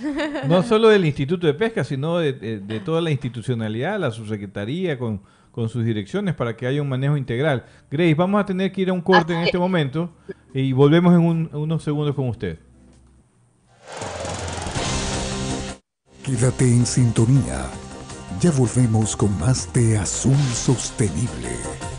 [0.46, 5.68] No solo del Instituto de Pesca, sino de, toda la institucionalidad, la subsecretaría, con, con
[5.68, 7.64] sus direcciones para que haya un manejo integral.
[7.90, 10.10] Grace, vamos a tener que ir a un corte en este momento
[10.52, 12.58] y volvemos en unos segundos con usted.
[16.24, 17.66] Quédate en sintonía.
[18.40, 21.91] Ya volvemos con más de Azul Sostenible.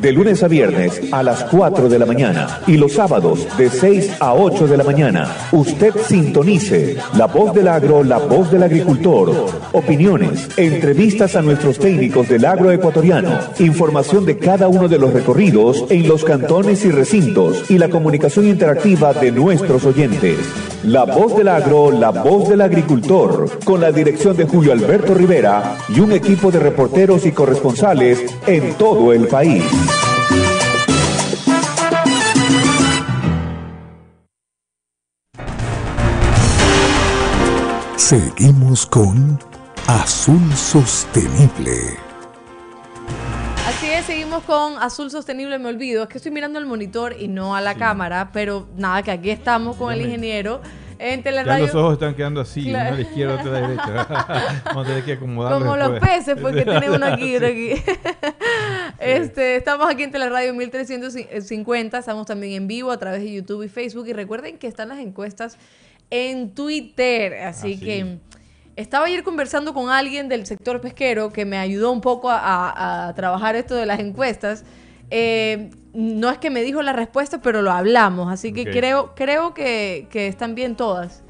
[0.00, 4.16] De lunes a viernes a las 4 de la mañana y los sábados de 6
[4.20, 5.28] a 8 de la mañana.
[5.52, 9.46] Usted sintonice La Voz del Agro, La Voz del Agricultor.
[9.72, 15.84] Opiniones, entrevistas a nuestros técnicos del agro ecuatoriano, información de cada uno de los recorridos
[15.90, 20.38] en los cantones y recintos y la comunicación interactiva de nuestros oyentes.
[20.84, 25.76] La Voz del Agro, La Voz del Agricultor, con la dirección de Julio Alberto Rivera
[25.88, 29.64] y un equipo de reporteros y corresponsales en todo el país.
[37.96, 39.38] Seguimos con
[39.88, 42.07] Azul Sostenible.
[44.08, 46.04] Seguimos con Azul Sostenible, me olvido.
[46.04, 49.28] Es que estoy mirando el monitor y no a la cámara, pero nada, que aquí
[49.28, 50.62] estamos con el ingeniero.
[50.98, 51.66] En teleradio.
[51.66, 54.62] Ya los ojos están quedando así, uno a la izquierda, otro a la derecha.
[54.64, 57.70] Vamos a tener que acomodarlos Como los peces, porque tiene uno aquí, otro aquí.
[58.98, 63.68] este, estamos aquí en Teleradio 1350, estamos también en vivo a través de YouTube y
[63.68, 64.08] Facebook.
[64.08, 65.58] Y recuerden que están las encuestas
[66.08, 67.42] en Twitter.
[67.42, 68.20] Así, que
[68.78, 73.56] estaba ayer conversando con alguien del sector pesquero que me ayudó un poco a, trabajar
[73.56, 74.64] esto de las encuestas.
[75.10, 78.32] Eh, no es que me dijo la respuesta, pero lo hablamos.
[78.32, 81.24] Así que creo, creo que, están bien todas.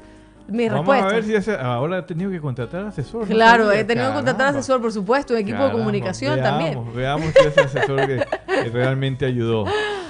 [0.47, 3.27] Mis Vamos a ver si ahora he tenido que contratar asesor.
[3.27, 6.79] Claro, he tenido que contratar asesor, por supuesto, un equipo de comunicación también.
[6.93, 8.25] Veamos si ese asesor que
[8.71, 9.65] realmente ayudó.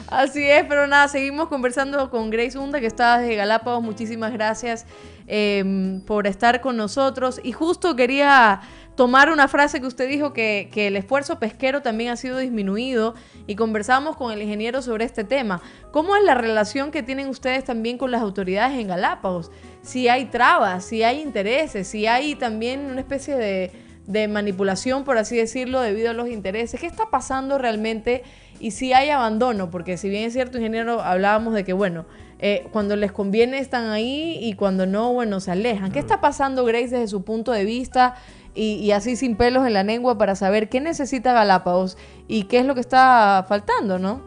[0.07, 3.83] Así es, pero nada, seguimos conversando con Grace Hunda, que está desde Galápagos.
[3.83, 4.85] Muchísimas gracias
[5.29, 7.39] em, por estar con nosotros.
[7.43, 8.61] Y justo quería
[8.95, 13.15] tomar una frase que usted dijo que, el esfuerzo pesquero también ha sido disminuido
[13.47, 15.61] y conversamos con el ingeniero sobre este tema.
[15.91, 19.51] ¿Cómo es la relación que tienen ustedes también con las autoridades en Galápagos?
[19.83, 23.71] Si hay trabas, si hay intereses, si hay también una especie de,
[24.05, 26.79] de manipulación, por así decirlo, debido a los intereses.
[26.79, 28.23] ¿Qué está pasando realmente?
[28.59, 32.05] Y si hay abandono, porque si bien es cierto, ingeniero, hablábamos de que, bueno,
[32.39, 35.91] eh, cuando les conviene están ahí y cuando no, bueno, se alejan.
[35.91, 38.15] ¿Qué está pasando, Grace, desde su punto de vista?
[38.55, 41.97] y, así sin pelos en la lengua para saber qué necesita Galápagos
[42.27, 44.21] y qué es lo que está faltando, ¿no?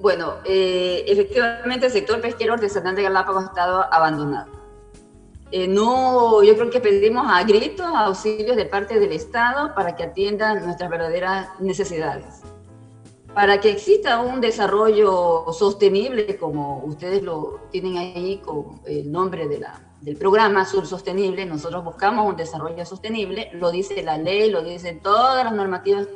[0.00, 4.52] Bueno, eh, efectivamente el sector pesquero artesanal de Galápagos ha estado abandonado.
[5.50, 10.02] Eh, no, yo creo que pedimos a gritos auxilios de parte del Estado para que
[10.02, 12.42] atiendan nuestras verdaderas necesidades.
[13.38, 20.16] Para que exista un desarrollo sostenible, como ustedes lo tienen ahí con el nombre del
[20.16, 25.44] programa Sur Sostenible, nosotros buscamos un desarrollo sostenible, lo dice la ley, lo dicen todas
[25.44, 26.08] las normativas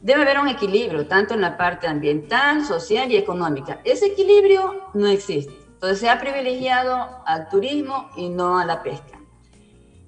[0.00, 3.80] Debe haber un equilibrio, tanto en la parte ambiental, social y económica.
[3.82, 5.52] Ese equilibrio no existe.
[5.66, 9.19] Entonces se ha privilegiado al turismo y no a la pesca.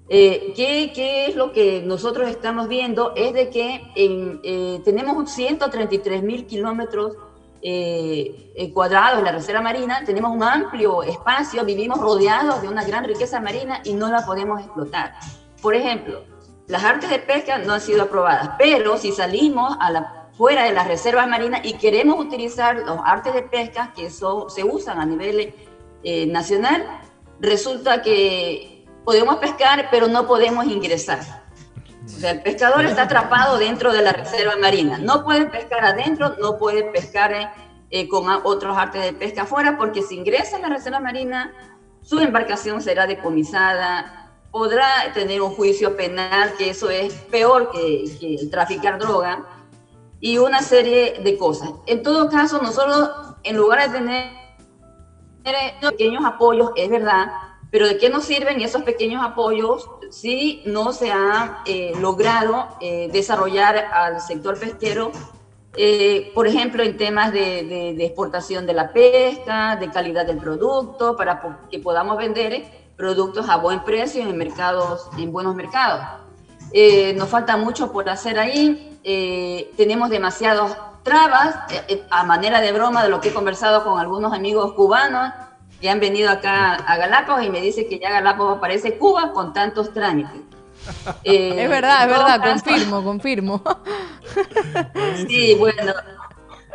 [0.09, 3.15] Eh, ¿qué, ¿qué, es lo que nosotros estamos viendo?
[3.17, 7.17] Es de que en, eh, tenemos 133 mil kilómetros
[7.62, 13.05] eh, cuadrados en la reserva marina, tenemos un amplio espacio, vivimos rodeados de una gran
[13.05, 15.15] riqueza marina y no la podemos explotar.
[15.62, 16.25] Por ejemplo,
[16.67, 20.73] las artes de pesca no han sido aprobadas, pero si salimos a la, fuera de
[20.73, 25.55] las reservas marinas y queremos utilizar los artes de pesca que se usan a nivel
[26.03, 26.85] eh, nacional,
[27.41, 28.72] resulta que
[29.05, 31.21] podemos pescar, pero no podemos ingresar.
[32.05, 34.99] O sea, el pescador está atrapado dentro de la reserva marina.
[34.99, 37.49] No puede pescar adentro, no puede pescar eh,
[37.91, 41.53] eh, con otros artes de pesca afuera, porque si ingresa a la reserva marina,
[42.03, 48.47] su embarcación será decomisada, podrá tener un juicio penal, que eso es peor que, que
[48.51, 49.45] traficar droga,
[50.21, 51.71] y una serie de cosas.
[51.87, 53.11] En todo caso, nosotros,
[53.45, 54.33] en lugar de tener
[55.81, 57.27] pequeños apoyos, es verdad,
[57.73, 63.09] pero ¿de qué nos sirven esos pequeños apoyos si no se ha eh, logrado eh,
[63.11, 65.11] desarrollar al sector pesquero,
[65.79, 71.17] eh, por ejemplo, en temas de, de, exportación de la pesca, de calidad del producto,
[71.17, 72.63] para que podamos vender
[72.95, 76.05] productos a buen precio en mercados, en buenos mercados?
[77.17, 78.99] nos falta mucho por hacer ahí,
[79.77, 81.55] tenemos demasiados trabas,
[82.09, 85.33] a manera de broma de lo que he conversado con algunos amigos cubanos,
[85.83, 89.53] que han venido acá a Galápagos y me dice que ya Galápagos parece Cuba con
[89.53, 90.40] tantos trámites.
[91.25, 93.62] es verdad, es verdad, confirmo, confirmo.
[95.29, 95.92] sí, bueno.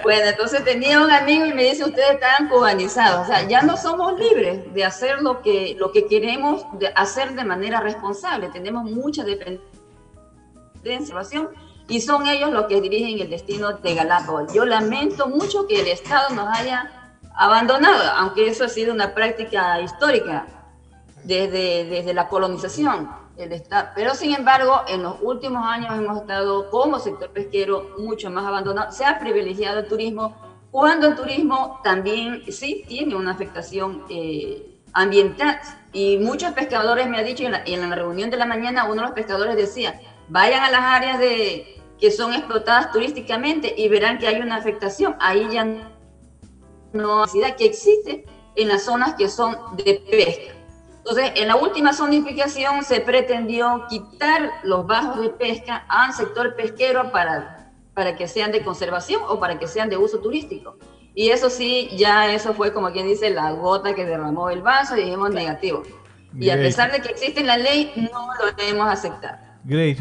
[0.03, 3.75] Bueno, entonces tenía un amigo y me dice, ustedes están cubanizados, o sea, ya no
[3.77, 8.83] somos libres de hacer lo que, lo que queremos de hacer de manera responsable, tenemos
[8.83, 9.65] mucha dependencia
[11.89, 14.53] y son ellos los que dirigen el destino de Galápagos.
[14.53, 16.96] Yo lamento mucho que el Estado nos haya
[17.37, 20.47] abandonado, aunque eso ha sido una práctica histórica
[21.23, 23.09] desde, desde la colonización.
[23.37, 23.61] El
[23.95, 28.91] pero sin embargo, en los últimos años hemos estado como sector pesquero mucho más abandonado.
[28.91, 30.35] Se ha privilegiado el turismo,
[30.71, 35.59] cuando el turismo también sí tiene una afectación eh, ambiental.
[35.93, 38.95] Y muchos pescadores me han dicho, en la, en la reunión de la mañana, uno
[38.95, 44.17] de los pescadores decía, vayan a las áreas de, que son explotadas turísticamente y verán
[44.17, 45.15] que hay una afectación.
[45.19, 45.67] Ahí ya
[46.97, 47.25] no
[47.57, 50.53] que existe en las zonas que son de pesca.
[50.97, 57.11] Entonces, en la última zonificación se pretendió quitar los bajos de pesca al sector pesquero
[57.11, 60.77] para, para que sean de conservación o para que sean de uso turístico.
[61.15, 64.97] Y eso sí, ya eso fue como quien dice la gota que derramó el vaso
[64.97, 65.83] y dijimos negativo.
[66.37, 69.57] Y a pesar de que existe la ley, no lo debemos aceptar.
[69.63, 69.97] Grace,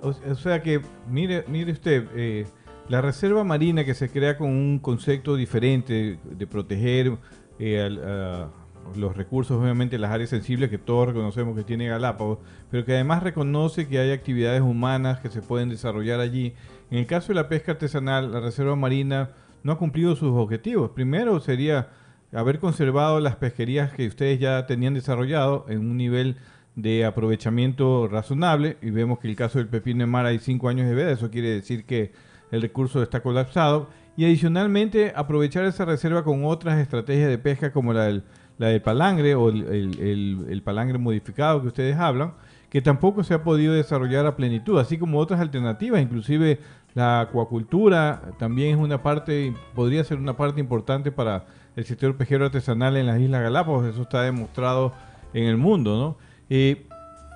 [0.00, 2.46] o, sea que, mire, mire usted, eh,
[2.94, 7.18] la reserva marina que se crea con un concepto diferente de proteger
[7.58, 8.46] eh,
[8.94, 12.38] los recursos, obviamente las áreas sensibles que todos reconocemos que tiene Galápagos,
[12.70, 16.54] pero que además reconoce que hay actividades humanas que se pueden desarrollar allí.
[16.92, 19.30] En el caso de la pesca artesanal, la reserva marina
[19.64, 20.90] no ha cumplido sus objetivos.
[20.90, 21.88] Primero sería
[22.32, 26.36] haber conservado las pesquerías que ustedes ya tenían desarrollado en un nivel
[26.76, 30.88] de aprovechamiento razonable y vemos que el caso del pepino de mar hay cinco años
[30.88, 32.12] de vida, eso quiere decir que
[32.50, 37.92] el recurso está colapsado y adicionalmente aprovechar esa reserva con otras estrategias de pesca como
[37.92, 38.22] la del,
[38.58, 42.34] la del palangre o el, el, palangre modificado que ustedes hablan,
[42.70, 46.60] que tampoco se ha podido desarrollar a plenitud, así como otras alternativas, inclusive
[46.94, 52.44] la acuacultura también es una parte, podría ser una parte importante para el sector pesquero
[52.44, 54.92] artesanal en las Islas Galápagos, eso está demostrado
[55.32, 56.16] en el mundo, ¿no?
[56.48, 56.86] Eh,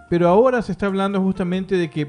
[0.09, 2.09] pero ahora se está hablando justamente de que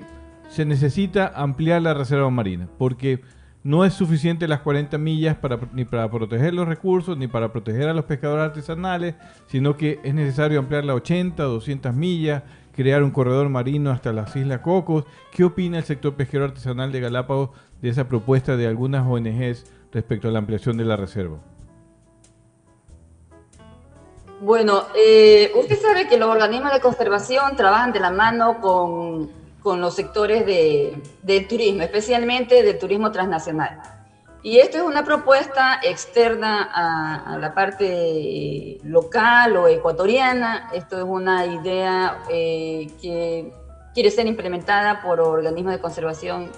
[0.49, 3.21] se necesita ampliar la reserva marina, porque
[3.63, 7.87] no es suficiente las 40 millas para, ni para proteger los recursos, ni para proteger
[7.87, 9.15] a los pescadores artesanales,
[9.47, 12.43] sino que es necesario ampliar a 80, 200 millas,
[12.75, 15.05] crear un corredor marino hasta las Islas Cocos.
[15.31, 17.49] ¿Qué opina el sector pesquero artesanal de Galápagos
[17.81, 21.37] de esa propuesta de algunas ONGs respecto a la ampliación de la reserva?
[24.41, 29.29] Bueno, eh, usted sabe que los organismos de conservación trabajan de la mano con,
[29.61, 33.81] con los sectores de, del turismo, especialmente del turismo transnacional.
[34.41, 40.69] Y esto es una propuesta externa a, la parte local o ecuatoriana.
[40.73, 43.51] Esto es una idea eh, que
[43.93, 46.49] quiere ser implementada por organismos de conservación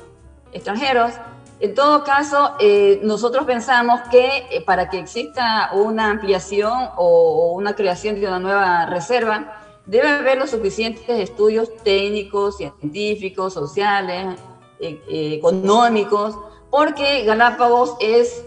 [0.53, 1.13] extranjeros.
[1.59, 7.75] En todo caso, eh, nosotros pensamos que eh, para que exista una ampliación o, una
[7.75, 14.39] creación de una nueva reserva, debe haber los suficientes estudios técnicos, científicos, sociales,
[14.79, 16.35] eh, económicos,
[16.69, 18.45] porque Galápagos es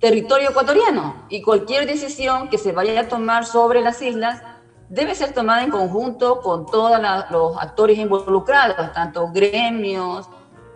[0.00, 4.42] territorio ecuatoriano y cualquier decisión que se vaya a tomar sobre las islas
[4.88, 7.00] debe ser tomada en conjunto con todos
[7.30, 10.28] los actores involucrados, tanto gremios,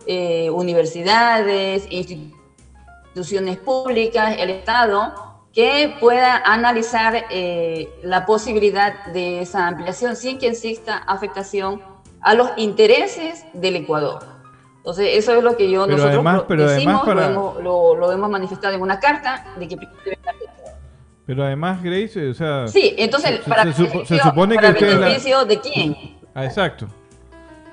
[0.07, 5.26] eh, universidades, instituciones públicas, el Estado,
[5.57, 11.81] que pueda analizar eh, la posibilidad de esa ampliación sin que exista afectación
[12.21, 14.23] a los intereses del Ecuador.
[14.77, 19.01] Entonces, eso es lo que yo nosotros además, pero decimos, lo, hemos, manifestado en una
[19.01, 19.79] carta de que
[21.25, 22.69] pero además, Grace, o sea...
[22.69, 25.97] Sí, entonces, para, se, supone que beneficio de quién.
[26.35, 26.87] Ah, exacto.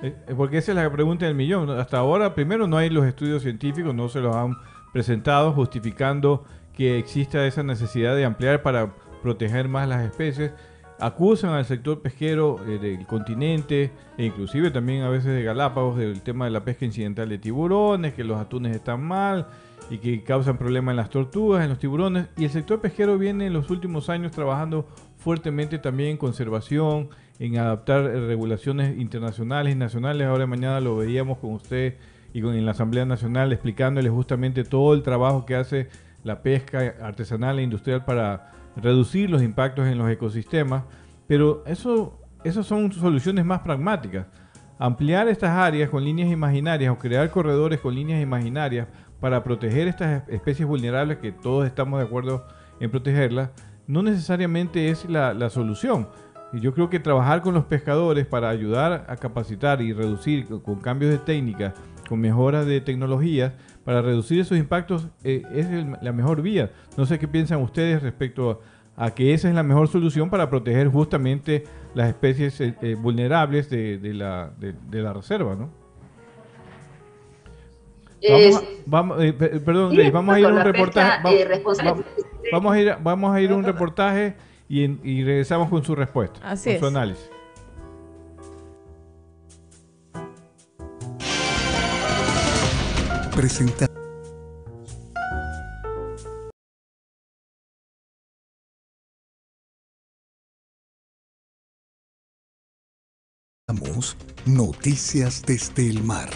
[0.01, 1.69] Eh, eh, porque esa es la pregunta del millón.
[1.69, 4.57] Hasta ahora, primero, no hay los estudios científicos, no se los han
[4.91, 6.45] presentado justificando
[6.76, 10.51] que exista esa necesidad de ampliar para proteger más las especies.
[10.99, 16.21] Acusan al sector pesquero eh, del continente e inclusive también a veces de Galápagos del
[16.21, 19.47] tema de la pesca incidental de tiburones, que los atunes están mal
[19.89, 22.28] y que causan problemas en las tortugas, en los tiburones.
[22.38, 27.09] Y el sector pesquero viene en los últimos años trabajando fuertemente también en conservación,
[27.39, 30.28] en adaptar eh, regulaciones internacionales y nacionales.
[30.28, 31.95] Ahora mañana lo veíamos con usted
[32.34, 35.89] y con en la Asamblea Nacional explicándole justamente todo el trabajo que hace
[36.24, 40.84] la pesca artesanal e industrial para reducir los impactos en los ecosistemas.
[41.28, 44.26] Pero esas son soluciones más pragmáticas.
[44.80, 48.88] Ampliar estas áreas con líneas imaginarias o crear corredores con líneas imaginarias
[49.19, 52.45] para proteger estas especies vulnerables que todos estamos de acuerdo
[52.80, 53.51] en protegerlas,
[53.88, 56.09] no necesariamente es la, la solución.
[56.51, 60.76] Y yo creo que trabajar con los pescadores para ayudar a capacitar y reducir con
[60.82, 61.74] cambios de técnica,
[62.07, 63.53] con mejoras de tecnologías,
[63.84, 65.67] para reducir esos impactos eh, es
[66.01, 66.71] la mejor vía.
[66.97, 68.61] No sé qué piensan ustedes respecto
[68.95, 71.63] a, que esa es la mejor solución para proteger justamente
[71.93, 75.69] las especies eh, eh, vulnerables de, la, de, la reserva, ¿no?
[78.86, 79.17] Vamos,
[79.65, 81.21] perdón, vamos a ir a un reportaje.
[82.53, 84.36] vamos, a ir, vamos a ir a un reportaje
[84.69, 86.79] y, regresamos con su respuesta, Así con es.
[86.79, 87.32] su análisis.
[93.36, 93.93] Presenta.
[104.45, 106.29] Noticias desde el mar.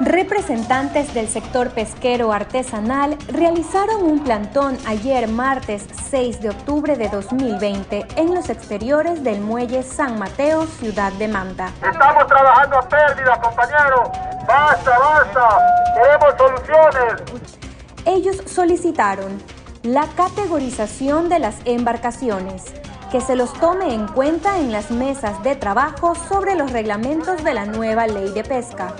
[0.00, 8.06] Representantes del sector pesquero artesanal realizaron un plantón ayer martes 6 de octubre de 2020
[8.14, 11.72] en los exteriores del muelle San Mateo, ciudad de Manta.
[11.82, 14.08] Estamos trabajando a pérdida, compañeros.
[14.46, 15.58] Basta, basta.
[15.96, 17.52] Queremos soluciones.
[18.04, 19.42] Ellos solicitaron
[19.82, 22.66] la categorización de las embarcaciones,
[23.10, 27.52] que se los tome en cuenta en las mesas de trabajo sobre los reglamentos de
[27.52, 28.94] la nueva ley de pesca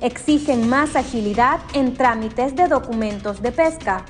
[0.00, 4.04] Exigen más agilidad en trámites de documentos de pesca.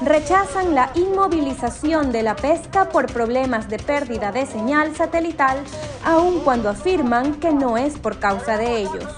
[0.00, 5.58] Rechazan la inmovilización de la pesca por problemas de pérdida de señal satelital,
[6.04, 9.08] aun cuando afirman que no es por causa de ellos.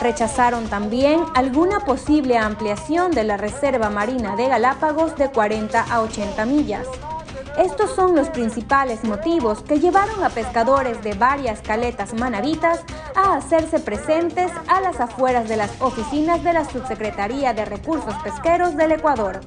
[0.00, 6.46] Rechazaron también alguna posible ampliación de la Reserva Marina de Galápagos de 40 a 80
[6.46, 6.86] millas.
[7.58, 12.80] Estos son los principales motivos que llevaron a pescadores de varias caletas manavitas
[13.14, 18.76] a hacerse presentes a las afueras de las oficinas de la Subsecretaría de Recursos Pesqueros
[18.76, 19.40] del Ecuador.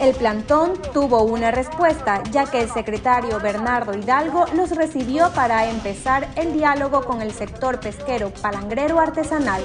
[0.00, 6.28] El plantón tuvo una respuesta, ya que el secretario Bernardo Hidalgo los recibió para empezar
[6.36, 9.62] el diálogo con el sector pesquero palangrero artesanal.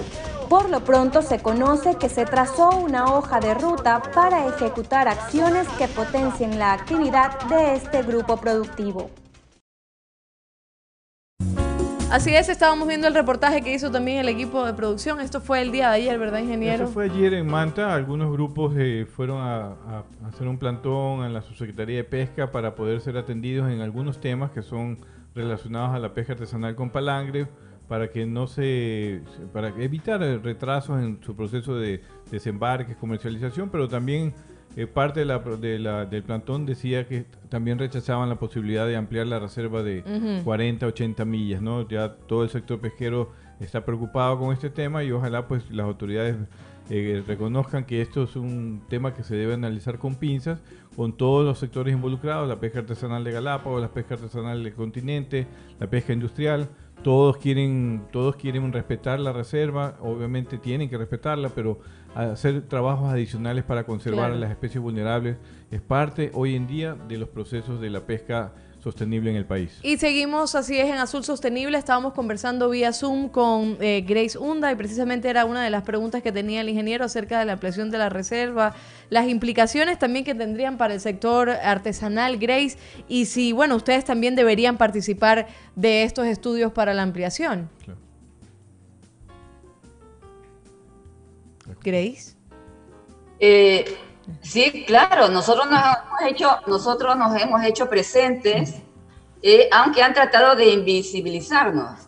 [0.52, 5.66] Por lo pronto se conoce que se trazó una hoja de ruta para ejecutar acciones
[5.78, 9.10] que potencien la actividad de este grupo productivo.
[12.12, 15.22] Así es, estábamos viendo el reportaje que hizo también el equipo de producción.
[15.22, 16.84] Esto fue el día de ayer, ¿verdad, ingeniero?
[16.84, 17.96] Eso fue ayer en Manta.
[17.96, 22.76] Algunos grupos eh, fueron a, a hacer un plantón en la Subsecretaría de Pesca para
[22.76, 25.00] poder ser atendidos en algunos temas que son
[25.34, 27.48] relacionados a la pesca artesanal con palangre
[27.92, 29.20] para que no se
[29.52, 32.00] para evitar retrasos en su proceso de
[32.32, 34.34] desembarque, comercialización, pero también
[34.78, 38.96] eh, parte de la, de la, del plantón decía que también rechazaban la posibilidad de
[38.96, 40.06] ampliar la reserva de
[40.46, 41.86] 40, 80 millas, ¿no?
[41.86, 46.38] Ya todo el sector pesquero está preocupado con este tema y ojalá pues las autoridades
[46.90, 50.62] eh, reconozcan que esto es un tema que se debe analizar con pinzas,
[50.96, 55.46] con todos los sectores involucrados, la pesca artesanal de Galápagos, la pesca artesanal del continente,
[55.78, 56.70] la pesca industrial,
[57.04, 61.80] todos quieren, todos quieren respetar la reserva, obviamente tienen que respetarla, pero
[62.14, 65.38] hacer trabajos adicionales para conservar las especies vulnerables
[65.72, 68.54] es parte hoy en día de los procesos de la pesca
[68.84, 69.78] sostenible en el país.
[69.84, 71.78] Y seguimos, así es, en Azul Sostenible.
[71.78, 76.22] Estábamos conversando vía Zoom con eh, Grace Hunda y precisamente era una de las preguntas
[76.22, 78.74] que tenía el ingeniero acerca de la ampliación de la reserva,
[79.10, 82.78] las implicaciones también que tendrían para el sector artesanal, Grace,
[83.08, 87.70] y si, bueno, ustedes también deberían participar de estos estudios para la ampliación.
[91.84, 92.36] Grace.
[93.40, 93.86] Eh,
[94.42, 98.76] sí, claro, nosotros nos hemos hecho, nosotros nos hemos hecho presentes,
[99.42, 102.08] eh, aunque han tratado de invisibilizarnos.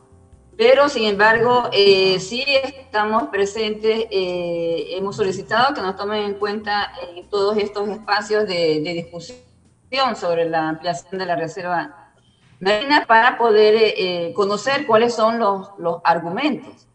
[0.56, 7.28] Pero, sin embargo, eh, sí estamos presentes, hemos solicitado que nos tomen en cuenta en
[7.28, 12.14] todos estos espacios de, discusión sobre la ampliación de la reserva
[12.60, 16.88] marina para poder conocer cuáles son los argumentos.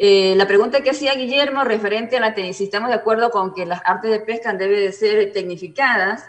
[0.00, 3.66] Eh, la pregunta que hacía Guillermo referente a la si estamos de acuerdo con que
[3.66, 6.24] las artes de pesca deben de ser tecnificadas,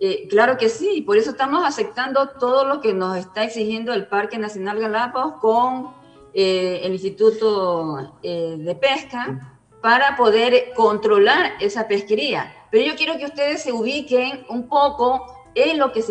[0.00, 4.08] eh, claro que sí, por eso estamos aceptando todo lo que nos está exigiendo el
[4.08, 5.94] Parque Nacional Galápagos con
[6.34, 12.52] eh, el Instituto de Pesca para poder controlar esa pesquería.
[12.72, 16.02] Pero yo quiero que ustedes se ubiquen un poco en lo que,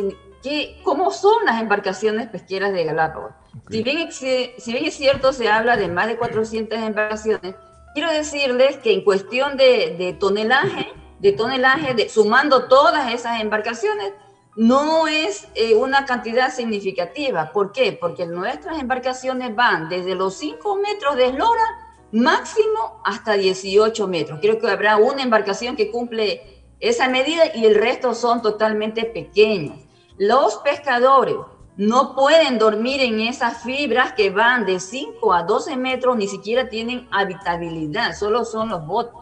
[0.41, 3.33] que cómo son las embarcaciones pesqueras de Galápagos.
[3.69, 7.55] Si, bien, si bien es cierto, se habla de más de 400 embarcaciones,
[7.93, 10.87] quiero decirles que en cuestión de, tonelaje,
[11.19, 14.13] de tonelaje, de, sumando todas esas embarcaciones,
[14.55, 17.51] no es eh, una cantidad significativa.
[17.51, 17.93] ¿Por qué?
[17.93, 21.63] Porque nuestras embarcaciones van desde los 5 metros de eslora
[22.11, 24.39] máximo hasta 18 metros.
[24.41, 29.77] Creo que habrá una embarcación que cumple esa medida y el resto son totalmente pequeños.
[30.17, 31.35] Los pescadores
[31.81, 36.69] no pueden dormir en esas fibras que van de 5 a 12 metros, ni siquiera
[36.69, 39.19] tienen habitabilidad, solo son los botes.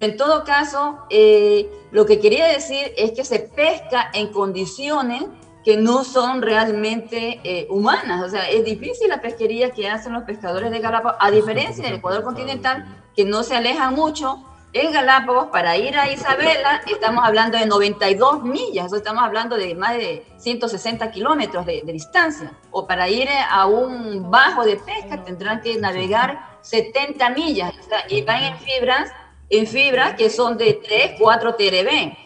[0.00, 5.24] En todo caso, eh, lo que quería decir es que se pesca en condiciones
[5.62, 8.24] que no son realmente eh, humanas.
[8.24, 11.96] O sea, es difícil la pesquería que hacen los pescadores de Galápagos, a diferencia del
[11.96, 14.42] Ecuador continental, que no se alejan mucho
[14.72, 19.94] en Galápagos, para ir a Isabela, estamos hablando de 92 millas, estamos hablando de más
[19.94, 22.52] de 160 kilómetros de, distancia.
[22.70, 27.72] O para ir a un bajo de pesca tendrán que navegar 70 millas.
[28.08, 29.10] y van en fibras,
[29.48, 32.16] en fibras que son de 3, 4 TRB.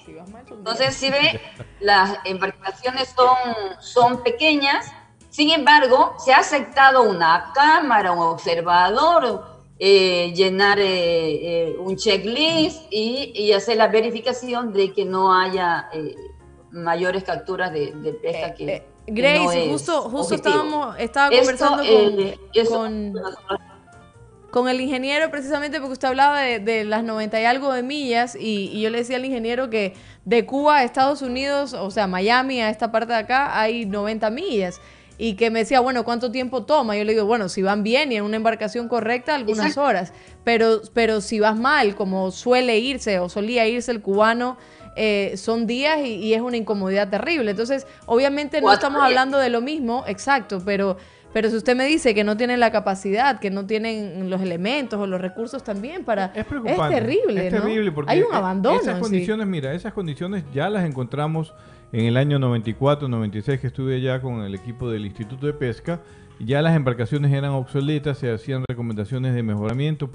[0.50, 1.40] Entonces, si ve,
[1.80, 3.36] las embarcaciones son,
[3.80, 4.92] son pequeñas,
[5.30, 9.51] sin embargo, se ha aceptado una cámara, un observador,
[9.84, 15.90] eh, llenar eh, eh, un checklist y, hacer la verificación de que no haya
[16.70, 18.86] mayores capturas de, pesca que...
[19.08, 21.82] Grace, justo, justo estábamos, estaba conversando
[22.68, 23.12] con,
[24.52, 28.70] con, el ingeniero precisamente porque usted hablaba de, las 90 y algo de millas y,
[28.72, 32.60] y, yo le decía al ingeniero que de Cuba a Estados Unidos, o sea, Miami
[32.60, 34.80] a esta parte de acá, hay 90 millas
[35.18, 36.96] y que me decía, bueno, ¿cuánto tiempo toma?
[36.96, 40.12] Yo le digo, bueno, si van bien y en una embarcación correcta, algunas horas,
[40.44, 44.56] pero, pero si vas mal, como suele irse o solía irse el cubano,
[44.94, 47.50] eh, son días y, es una incomodidad terrible.
[47.50, 50.96] Entonces, obviamente no estamos hablando de lo mismo, exacto, pero,
[51.32, 54.98] pero si usted me dice que no tienen la capacidad, que no tienen los elementos
[55.00, 56.32] o los recursos también para...
[56.34, 56.96] Es preocupante.
[56.96, 58.80] Es terrible, Es terrible porque hay un abandono.
[58.80, 61.54] Esas condiciones, mira, esas condiciones ya las encontramos
[61.92, 66.00] en el año 94, 96 que estuve allá con el equipo del Instituto de Pesca,
[66.40, 70.10] ya las embarcaciones eran obsoletas, se hacían recomendaciones de mejoramiento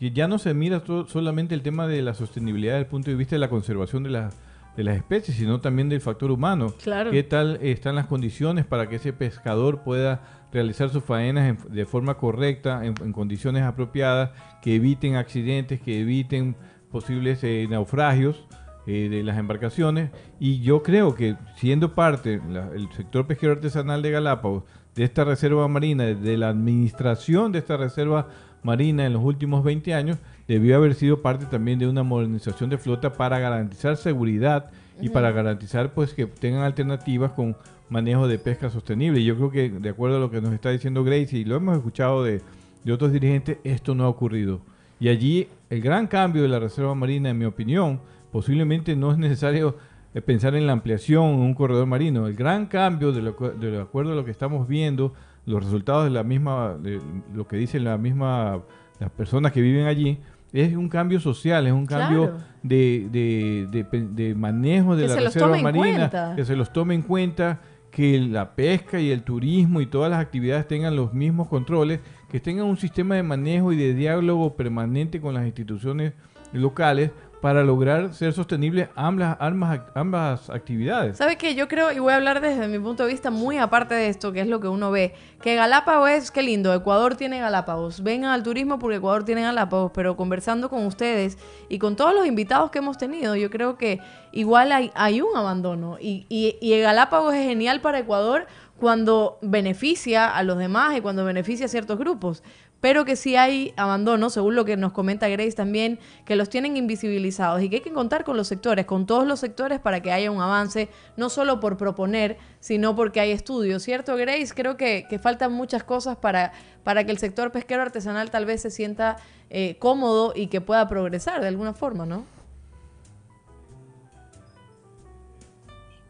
[0.00, 3.16] que ya no se mira solamente el tema de la sostenibilidad desde el punto de
[3.16, 4.36] vista de la conservación de las
[4.76, 6.72] de las especies, sino también del factor humano.
[6.82, 7.10] Claro.
[7.10, 11.84] ¿Qué tal están las condiciones para que ese pescador pueda realizar sus faenas en- de
[11.84, 14.30] forma correcta, en, en condiciones apropiadas,
[14.62, 16.56] que eviten accidentes, que eviten
[16.90, 18.46] posibles eh, naufragios
[18.86, 20.10] eh, de las embarcaciones?
[20.40, 24.64] Y yo creo que siendo parte la- el sector pesquero artesanal de Galápagos,
[24.94, 28.28] de esta reserva marina, de la administración de esta reserva
[28.62, 32.78] marina en los últimos 20 años, debió haber sido parte también de una modernización de
[32.78, 34.70] flota para garantizar seguridad
[35.00, 37.56] y para garantizar pues que tengan alternativas con
[37.88, 39.20] manejo de pesca sostenible.
[39.20, 41.56] Y yo creo que de acuerdo a lo que nos está diciendo Grace y lo
[41.56, 42.40] hemos escuchado de,
[42.84, 44.60] de otros dirigentes, esto no ha ocurrido.
[45.00, 48.00] Y allí el gran cambio de la reserva marina, en mi opinión,
[48.32, 49.76] posiblemente no es necesario
[50.14, 52.26] eh, pensar en la ampliación en un corredor marino.
[52.26, 55.12] El gran cambio, de, lo, de acuerdo a lo que estamos viendo,
[55.46, 57.00] los resultados de la misma, de
[57.34, 58.60] lo que dicen la misma,
[58.98, 60.18] las personas que viven allí,
[60.52, 62.38] es un cambio social, es un cambio Claro.
[62.62, 66.94] de, de- de pe- de manejo de Que la reserva marina, que se los tome
[66.94, 67.60] en cuenta,
[67.90, 72.38] que la pesca y el turismo y todas las actividades tengan los mismos controles, que
[72.40, 76.12] tengan un sistema de manejo y de diálogo permanente con las instituciones
[76.52, 77.10] locales
[77.42, 81.16] para lograr ser sostenibles ambas, ambas, ambas actividades.
[81.16, 81.56] ¿Sabe qué?
[81.56, 84.32] Yo creo, y voy a hablar desde mi punto de vista muy aparte de esto,
[84.32, 85.12] que es lo que uno ve,
[85.42, 88.04] que Galápagos es, qué lindo, Ecuador tiene Galápagos.
[88.04, 91.36] Vengan al turismo porque Ecuador tiene Galápagos, pero conversando con ustedes
[91.68, 93.98] y con todos los invitados que hemos tenido, yo creo que
[94.30, 95.96] igual hay, hay un abandono.
[96.00, 98.46] Y, y, y Galápagos es genial para Ecuador
[98.78, 102.44] cuando beneficia a los demás y cuando beneficia a ciertos grupos.
[102.82, 106.76] Pero que sí hay abandono, según lo que nos comenta Grace también, que los tienen
[106.76, 110.10] invisibilizados y que hay que contar con los sectores, con todos los sectores para que
[110.10, 114.48] haya un avance, no solo por proponer, sino porque hay estudios, ¿cierto, Grace?
[114.52, 116.52] Creo que, faltan muchas cosas para,
[116.82, 119.16] para que el sector pesquero artesanal tal vez se sienta
[119.48, 122.26] eh, cómodo y que pueda progresar de alguna forma, ¿no?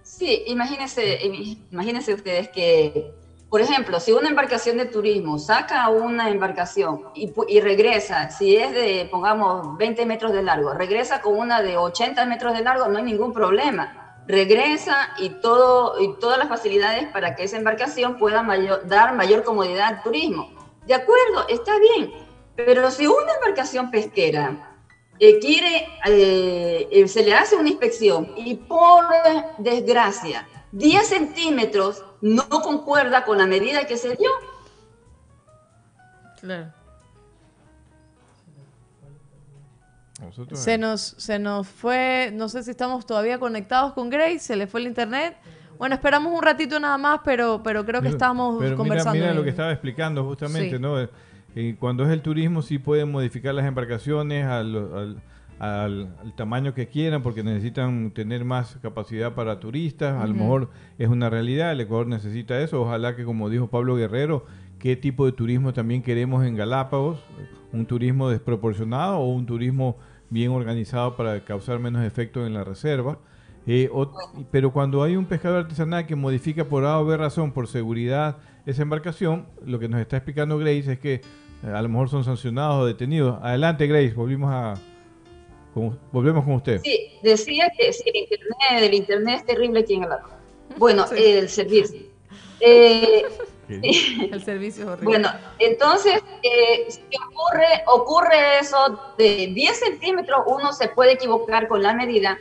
[0.03, 1.21] Sí, imagínense,
[1.71, 3.13] imagínense ustedes que,
[3.53, 9.07] por ejemplo, si una embarcación de turismo saca una embarcación y, regresa, si es de,
[9.11, 13.05] pongamos, 20 metros de largo, regresa con una de 80 metros de largo, no hay
[13.05, 14.25] ningún problema.
[14.27, 19.45] Regresa y, todo, y todas las facilidades para que esa embarcación pueda mayor- dar mayor
[19.45, 20.49] comodidad al turismo.
[20.87, 22.11] De acuerdo, está bien,
[22.57, 24.79] pero si una embarcación pesquera
[25.19, 29.05] eh, quiere, eh, eh, se le hace una inspección y por
[29.59, 34.31] desgracia 10 centímetros no concuerda con la medida que se dio,
[36.41, 36.73] Claro.
[40.55, 44.67] Se nos, se nos fue, no sé si estamos todavía conectados con Grace, se le
[44.69, 45.37] fue el internet.
[45.79, 49.15] Bueno, esperamos un ratito nada más, pero, pero creo que Mira, estamos pero mira- conversando.
[49.15, 49.45] Mira, lo bien.
[49.45, 50.83] que estaba explicando justamente, Sí.
[50.83, 51.01] ¿no?
[51.01, 51.09] Eh,
[51.57, 55.23] eh, cuando es el turismo sí pueden modificar las embarcaciones al, al-
[55.63, 60.21] al- al tamaño que quieran porque necesitan tener más capacidad para turistas.
[60.21, 62.83] A lo mejor es una realidad, el Ecuador necesita eso.
[62.83, 64.45] Ojalá que, como dijo Pablo Guerrero,
[64.81, 67.21] qué tipo de turismo también queremos en Galápagos,
[67.73, 69.97] un turismo desproporcionado o un turismo
[70.31, 73.19] bien organizado para causar menos efecto en la reserva.
[73.65, 73.89] Eh,
[74.51, 78.39] pero cuando hay un pescador artesanal que modifica por A o B razón, por seguridad,
[78.67, 81.15] esa embarcación, lo que nos está explicando Grace es que
[81.63, 83.39] eh, a lo mejor son sancionados o detenidos.
[83.41, 84.75] Adelante, Grace, volvimos a,
[85.75, 86.81] con- volvemos con usted.
[86.83, 90.37] Sí, decía que sí, el internet, el internet es terrible aquí en Galápagos.
[90.77, 92.01] Bueno, el servicio.
[92.61, 93.25] Eh,
[93.69, 95.07] El servicio es horrible.
[95.07, 101.83] bueno, entonces, eh, si ocurre, ocurre eso de 10 centímetros, uno se puede equivocar con
[101.83, 102.39] la medida,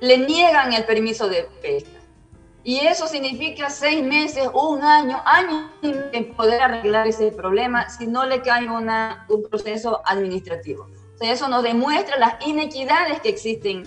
[0.00, 1.90] le niegan el permiso de pesca.
[2.64, 8.24] Y eso significa seis meses, un año, años en poder arreglar ese problema si no
[8.24, 10.88] le cae una, un proceso administrativo.
[11.16, 13.84] O sea, eso nos demuestra las inequidades que existen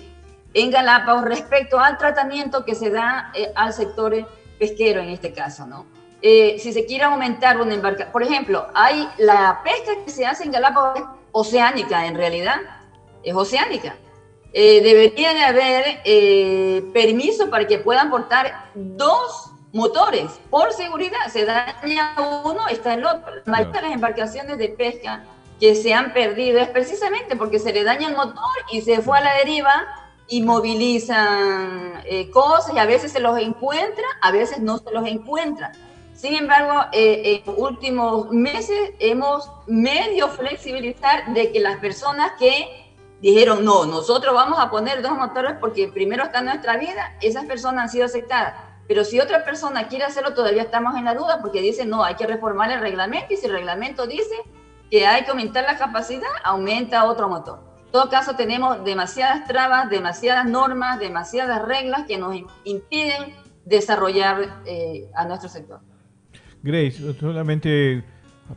[0.55, 4.27] en Galápagos respecto al tratamiento que se da eh, al sector
[4.57, 5.85] pesquero en este caso, ¿no?
[6.21, 10.43] Eh, si se quiere aumentar una embarcación, por ejemplo, hay la pesca que se hace
[10.43, 12.57] en Galápagos es oceánica en realidad,
[13.23, 13.95] es oceánica.
[14.51, 21.27] Eh, debería de haber eh, permiso para que puedan portar dos motores por seguridad.
[21.31, 23.35] Se daña uno, está el otro.
[23.45, 25.23] La mayoría de las embarcaciones de pesca
[25.59, 29.17] que se han perdido es precisamente porque se le daña el motor y se fue
[29.17, 29.87] a la deriva
[30.27, 35.05] y movilizan eh, cosas y a veces se los encuentra, a veces no se los
[35.07, 35.71] encuentra.
[36.13, 43.65] Sin embargo, eh, en últimos meses hemos medio flexibilizar de que las personas que dijeron,
[43.65, 47.89] no, nosotros vamos a poner dos motores porque primero está nuestra vida, esas personas han
[47.89, 48.53] sido aceptadas.
[48.87, 52.15] Pero si otra persona quiere hacerlo, todavía estamos en la duda porque dice, no, hay
[52.15, 54.35] que reformar el reglamento y si el reglamento dice
[54.89, 57.59] que hay que aumentar la capacidad, aumenta otro motor.
[57.85, 63.33] En todo caso, tenemos demasiadas trabas, demasiadas normas, demasiadas reglas que nos impiden
[63.65, 65.79] desarrollar eh, a nuestro sector.
[66.61, 68.03] Grace, solamente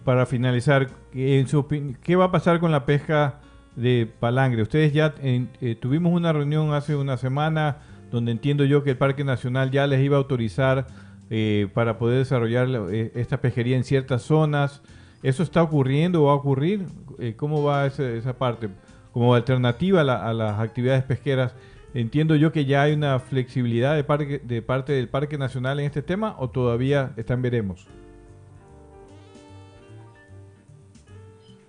[0.04, 1.66] para finalizar, en su
[2.02, 3.40] ¿qué va a pasar con la pesca
[3.76, 4.62] de palangre?
[4.62, 7.78] Ustedes ya eh, tuvimos una reunión hace una semana
[8.10, 10.86] donde entiendo yo que el Parque Nacional ya les iba a autorizar
[11.30, 12.68] eh, para poder desarrollar
[13.14, 14.82] esta pesquería en ciertas zonas.
[15.22, 16.86] ¿Eso está ocurriendo o va a ocurrir?
[17.36, 18.68] ¿Cómo va esa, esa parte?
[19.12, 21.52] como alternativa a, las actividades pesqueras.
[21.94, 26.36] Entiendo yo que ya hay una flexibilidad de, parte del Parque Nacional en este tema
[26.38, 27.86] o todavía están veremos.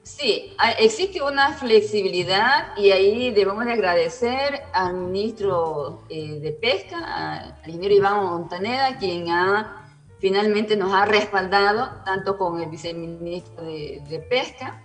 [0.04, 7.70] Sí, existe una flexibilidad y ahí debemos de agradecer al ministro eh, de Pesca, al
[7.70, 9.83] ingeniero Iván Montaneda, quien ha
[10.24, 14.82] finalmente nos ha respaldado, tanto con el viceministro de, Pesca,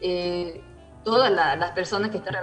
[0.00, 0.60] eh,
[1.04, 2.34] todas las personas que están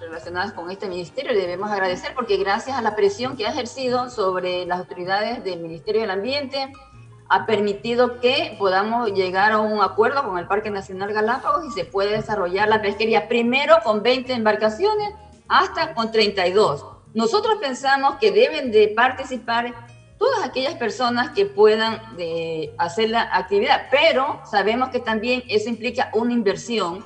[0.00, 4.08] relacionadas con este ministerio le debemos agradecer porque gracias a la presión que ha ejercido
[4.08, 6.72] sobre las autoridades del Ministerio del Ambiente,
[7.28, 11.84] ha permitido que podamos llegar a un acuerdo con el Parque Nacional Galápagos y se
[11.84, 15.12] puede desarrollar la pesquería primero con 20 embarcaciones
[15.48, 16.86] hasta con 32.
[17.14, 19.74] Nosotros pensamos que deben de participar
[20.20, 26.10] todas aquellas personas que puedan de hacer la actividad, pero sabemos que también eso implica
[26.12, 27.02] una inversión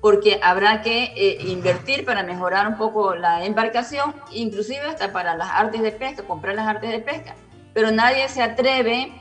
[0.00, 5.50] porque habrá que eh, invertir para mejorar un poco la embarcación, inclusive hasta para las
[5.50, 7.34] artes de pesca, comprar las artes de pesca.
[7.74, 9.12] Pero nadie se atreve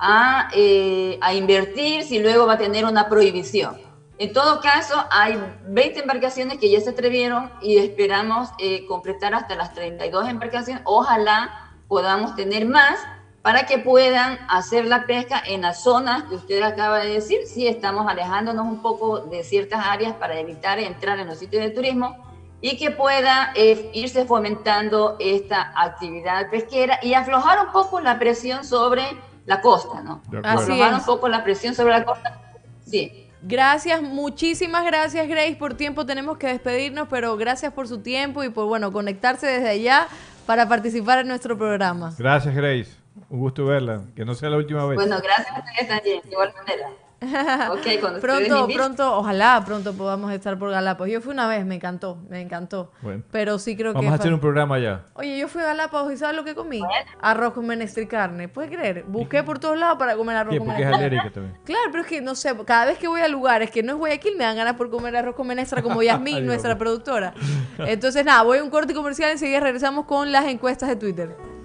[0.00, 3.80] a, eh, a invertir si luego va a tener una prohibición.
[4.18, 9.54] En todo caso, hay 20 embarcaciones que ya se atrevieron y esperamos eh, completar hasta
[9.54, 10.82] las 32 embarcaciones.
[10.84, 12.98] Ojalá podamos tener más
[13.42, 17.38] para que puedan hacer la pesca en las zonas que usted acaba de decir.
[17.46, 21.70] Sí, estamos alejándonos un poco de ciertas áreas para evitar entrar en los sitios de
[21.70, 22.16] turismo
[22.60, 28.64] y que pueda eh, irse fomentando esta actividad pesquera y aflojar un poco la presión
[28.64, 29.04] sobre
[29.46, 30.20] la costa, ¿no?
[30.44, 32.40] Aflojar un poco la presión sobre la costa.
[32.84, 33.24] Sí.
[33.40, 36.04] Gracias, muchísimas gracias Grace por tiempo.
[36.04, 40.08] Tenemos que despedirnos, pero gracias por su tiempo y por bueno conectarse desde allá
[40.48, 42.14] para participar en nuestro programa.
[42.18, 42.96] Gracias Grace.
[43.28, 44.96] Un gusto verla, que no sea la última vez.
[44.96, 46.88] Bueno, gracias a ustedes también, igual manera.
[47.78, 51.10] Okay, pronto, pronto, ojalá pronto podamos estar por Galápagos.
[51.10, 52.92] Yo fui una vez, me encantó, me encantó.
[53.02, 53.98] Bueno, pero sí creo que.
[53.98, 55.06] Vamos a hacer un programa ya.
[55.14, 56.80] Oye, yo fui a Galápagos y ¿sabes lo que comí?
[57.20, 58.48] Arroz con menestra y carne.
[58.48, 59.04] ¿Puedes creer?
[59.06, 60.90] Busqué por todos lados para comer arroz con menestra.
[60.90, 61.58] Porque es alérgica también.
[61.64, 63.98] Claro, pero es que no sé, cada vez que voy a lugares que no es
[63.98, 67.34] Guayaquil me dan ganas por comer arroz con menestra como Yasmín, nuestra productora.
[67.78, 71.57] Entonces, nada, voy a un corte comercial y enseguida regresamos con las encuestas de Twitter.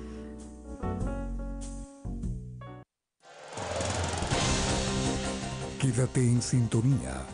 [5.84, 7.26] Quédate en sintonía.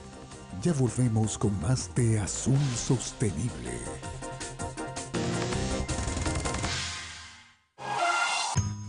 [0.63, 3.77] Ya volvemos con más de Azul Sostenible.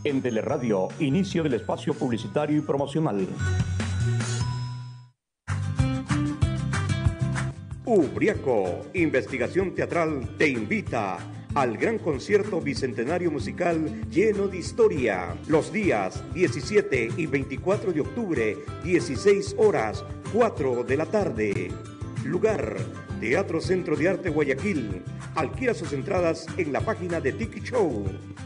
[0.02, 3.28] En Teleradio, inicio del espacio publicitario y promocional.
[7.84, 11.18] Ubriaco, Investigación Teatral, te invita
[11.54, 15.36] al gran concierto bicentenario musical lleno de historia.
[15.48, 21.70] Los días 17 y 24 de octubre, 16 horas, 4 de la tarde.
[22.24, 22.76] Lugar,
[23.18, 25.02] Teatro Centro de Arte Guayaquil.
[25.34, 28.04] Alquila sus entradas en la página de Tiki Show.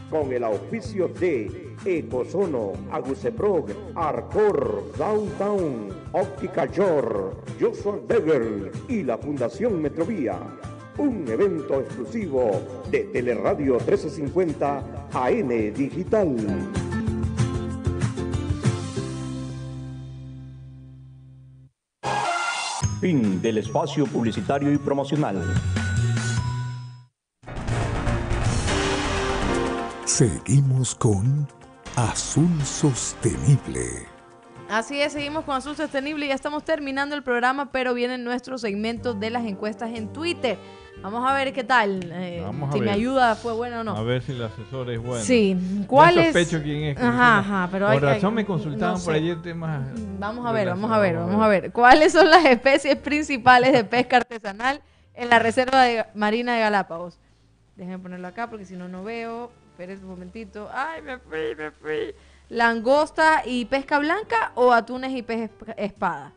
[0.09, 9.81] Con el auspicio de Ecosono, Aguceprog, Arcor, Downtown, Óptica Jor, Joshua Bevel y la Fundación
[9.81, 10.39] Metrovía
[10.97, 16.35] un evento exclusivo de Teleradio 1350 AM Digital.
[23.01, 25.43] Fin del espacio publicitario y promocional.
[30.05, 31.47] Seguimos con
[31.95, 34.15] Azul Sostenible.
[34.69, 38.61] Así es, seguimos con Azul Sostenible y ya estamos terminando el programa, pero vienen nuestros
[38.61, 40.57] segmentos de las encuestas en Twitter.
[41.01, 41.99] Vamos a ver qué tal.
[42.11, 42.43] Eh,
[42.73, 43.95] si me ayuda, fue bueno o no.
[43.95, 45.23] A ver si el asesor es bueno.
[45.23, 45.85] Sí.
[45.87, 46.25] ¿Cuál es?
[46.33, 46.97] sospecho quién es.
[46.97, 49.87] Ajá, ajá, pero Por razón me consultaban por ayer temas.
[50.19, 51.71] Vamos a ver, vamos a ver, vamos a ver.
[51.71, 54.81] ¿Cuáles son las especies principales de pesca artesanal
[55.13, 57.19] en la Reserva de Marina de Galápagos?
[57.75, 59.51] Déjenme ponerlo acá porque si no, no veo.
[59.71, 60.69] Esperen un momentito.
[60.73, 62.15] Ay, me fui, me fui.
[62.49, 66.31] ¿Langosta y pesca blanca o atunes y pez espada?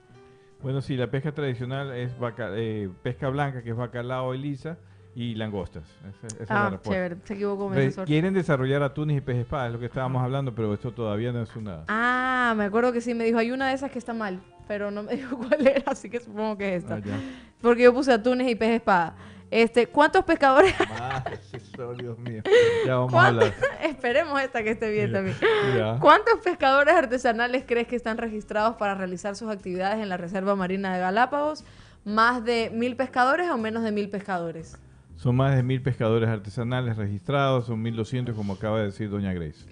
[0.63, 4.79] Bueno, sí, la pesca tradicional es eh, pesca blanca, que es bacalao y lisa,
[5.15, 5.85] y langostas.
[6.09, 7.71] Esa, esa ah, chévere, se equivocó.
[8.05, 11.43] Quieren desarrollar atunes y pez espada, es lo que estábamos hablando, pero esto todavía no
[11.43, 11.85] es una...
[11.89, 14.91] Ah, me acuerdo que sí, me dijo, hay una de esas que está mal, pero
[14.91, 16.97] no me dijo cuál era, así que supongo que es esta.
[16.97, 17.21] Ah,
[17.61, 19.17] Porque yo puse atunes y pez espada.
[19.51, 20.75] Este, ¿cuántos pescadores?
[21.99, 22.43] Dios mío.
[22.87, 23.55] Ya vamos a hablar.
[23.83, 25.37] Esperemos esta que esté bien también.
[25.77, 25.99] Ya.
[26.01, 30.95] ¿Cuántos pescadores artesanales crees que están registrados para realizar sus actividades en la Reserva Marina
[30.95, 31.65] de Galápagos?
[32.05, 34.79] ¿Más de mil pescadores o menos de mil pescadores?
[35.17, 39.67] Son más de mil pescadores artesanales registrados, son 1200 como acaba de decir doña Grace.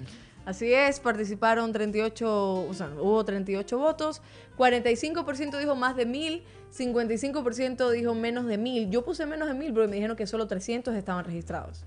[0.46, 2.26] Así es, participaron 38,
[2.68, 4.22] o sea, hubo 38 votos,
[4.56, 6.44] 45% dijo más de mil,
[6.76, 8.88] 55% dijo menos de mil.
[8.90, 11.84] Yo puse menos de mil porque me dijeron que solo 300 estaban registrados.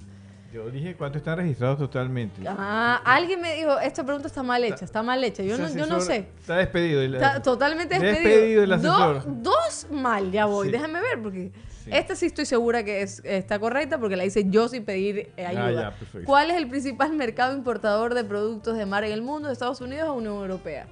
[0.53, 2.41] Yo dije cuántos están registrados totalmente.
[2.47, 5.43] Ah, alguien me dijo, esta pregunta está mal hecha, está mal hecha.
[5.43, 6.28] Yo no, yo no sé.
[6.39, 7.01] Está despedido.
[7.01, 8.30] el- Está totalmente despedido.
[8.32, 10.68] Despedido el Do- dos mal, ya voy.
[10.68, 10.72] Sí.
[10.74, 11.51] Déjame ver, porque
[11.89, 11.97] Sí.
[11.97, 15.45] esta sí estoy segura que es, está correcta porque la hice yo sin pedir eh,
[15.45, 15.71] Ah, ayuda.
[15.71, 16.25] ya, perfecto.
[16.25, 19.49] ¿Cuál es el principal mercado importador de productos de mar en el mundo?
[19.49, 20.87] ¿Estados Unidos o Unión Europea?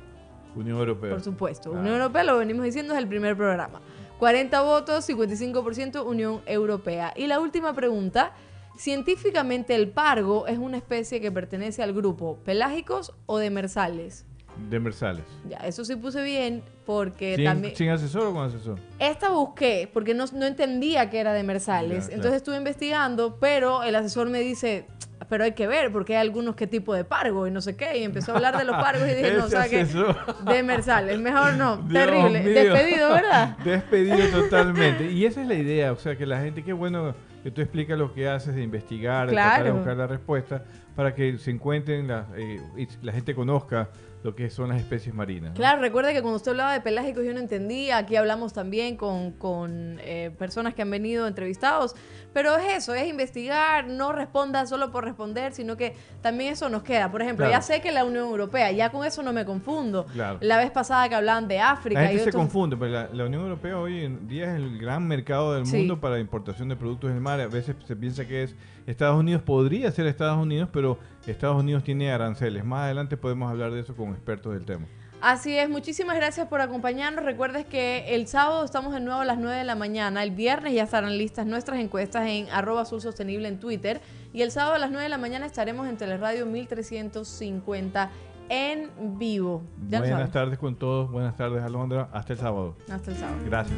[0.56, 1.12] Unión Europea.
[1.12, 1.72] Por supuesto.
[1.76, 1.80] Ah.
[1.80, 3.82] Unión Europea lo venimos diciendo es el primer programa.
[4.20, 7.14] 40 votos, 55% Unión Europea.
[7.16, 8.34] Y la última pregunta.
[8.78, 14.27] Científicamente el pargo es una especie que pertenece al grupo pelágicos o demersales.
[14.70, 15.24] Demersales.
[15.50, 17.76] Ya, eso sí puse bien porque ¿Sin, también...
[17.76, 18.80] sin asesor o con asesor?
[19.00, 22.06] Esta busqué porque no, no entendía que era demersales.
[22.06, 22.14] Claro.
[22.16, 24.86] Entonces estuve investigando, pero el asesor me dice,
[25.30, 27.98] pero hay que ver porque hay algunos que tipo de pargo y no sé qué.
[27.98, 29.82] Y empezó a hablar de los pargos y dije, no, ¿sabes qué?
[29.82, 30.16] asesor.
[30.46, 31.78] Demersales, mejor no.
[31.88, 32.40] Dios Terrible.
[32.42, 32.54] mío.
[32.74, 33.58] Despedido, ¿verdad?
[33.64, 35.12] Despedido totalmente.
[35.12, 37.98] Y esa es la idea, o sea, que la gente, qué bueno que tú explicas
[37.98, 39.76] lo que haces de investigar, de tratar de Claro.
[39.78, 40.64] buscar la respuesta,
[40.96, 43.90] para que se encuentren, la, eh, y la gente conozca
[44.24, 45.54] lo que son las especies marinas.
[45.56, 47.98] Claro, recuerda que cuando usted hablaba de pelágicos yo no entendía.
[47.98, 51.96] Aquí hablamos también con, con, eh, personas que han venido entrevistados.
[52.38, 56.84] Pero es eso, es investigar, no responda solo por responder, sino que también eso nos
[56.84, 57.10] queda.
[57.10, 57.60] Por ejemplo, Claro.
[57.60, 60.06] ya sé que la Unión Europea, ya con eso no me confundo.
[60.14, 60.38] Claro.
[60.42, 63.26] La vez pasada que hablaban de África La gente y se confunde, pero la, la
[63.26, 65.78] Unión Europea hoy en día es el gran mercado del Sí.
[65.78, 67.42] mundo para la importación de productos del mar.
[67.42, 71.84] A veces se piensa que es Estados Unidos, podría ser Estados Unidos, pero Estados Unidos
[71.84, 72.64] tiene aranceles.
[72.64, 74.86] Más adelante podemos hablar de eso con expertos del tema.
[75.20, 77.26] Así es, muchísimas gracias por acompañarnos.
[77.26, 80.22] Recuerdes que el sábado estamos de nuevo a las 9 de la mañana.
[80.22, 84.00] El viernes ya estarán listas nuestras encuestas en arroba azul sostenible en Twitter.
[84.32, 88.12] Y el sábado a las 9 de la mañana estaremos en Teleradio 1350
[88.50, 89.64] en vivo.
[89.90, 91.10] Ya Buenas tardes con todos.
[91.12, 92.10] Buenas tardes, Alondra.
[92.14, 92.76] Hasta el sábado.
[92.90, 93.40] Hasta el sábado.
[93.46, 93.78] Gracias.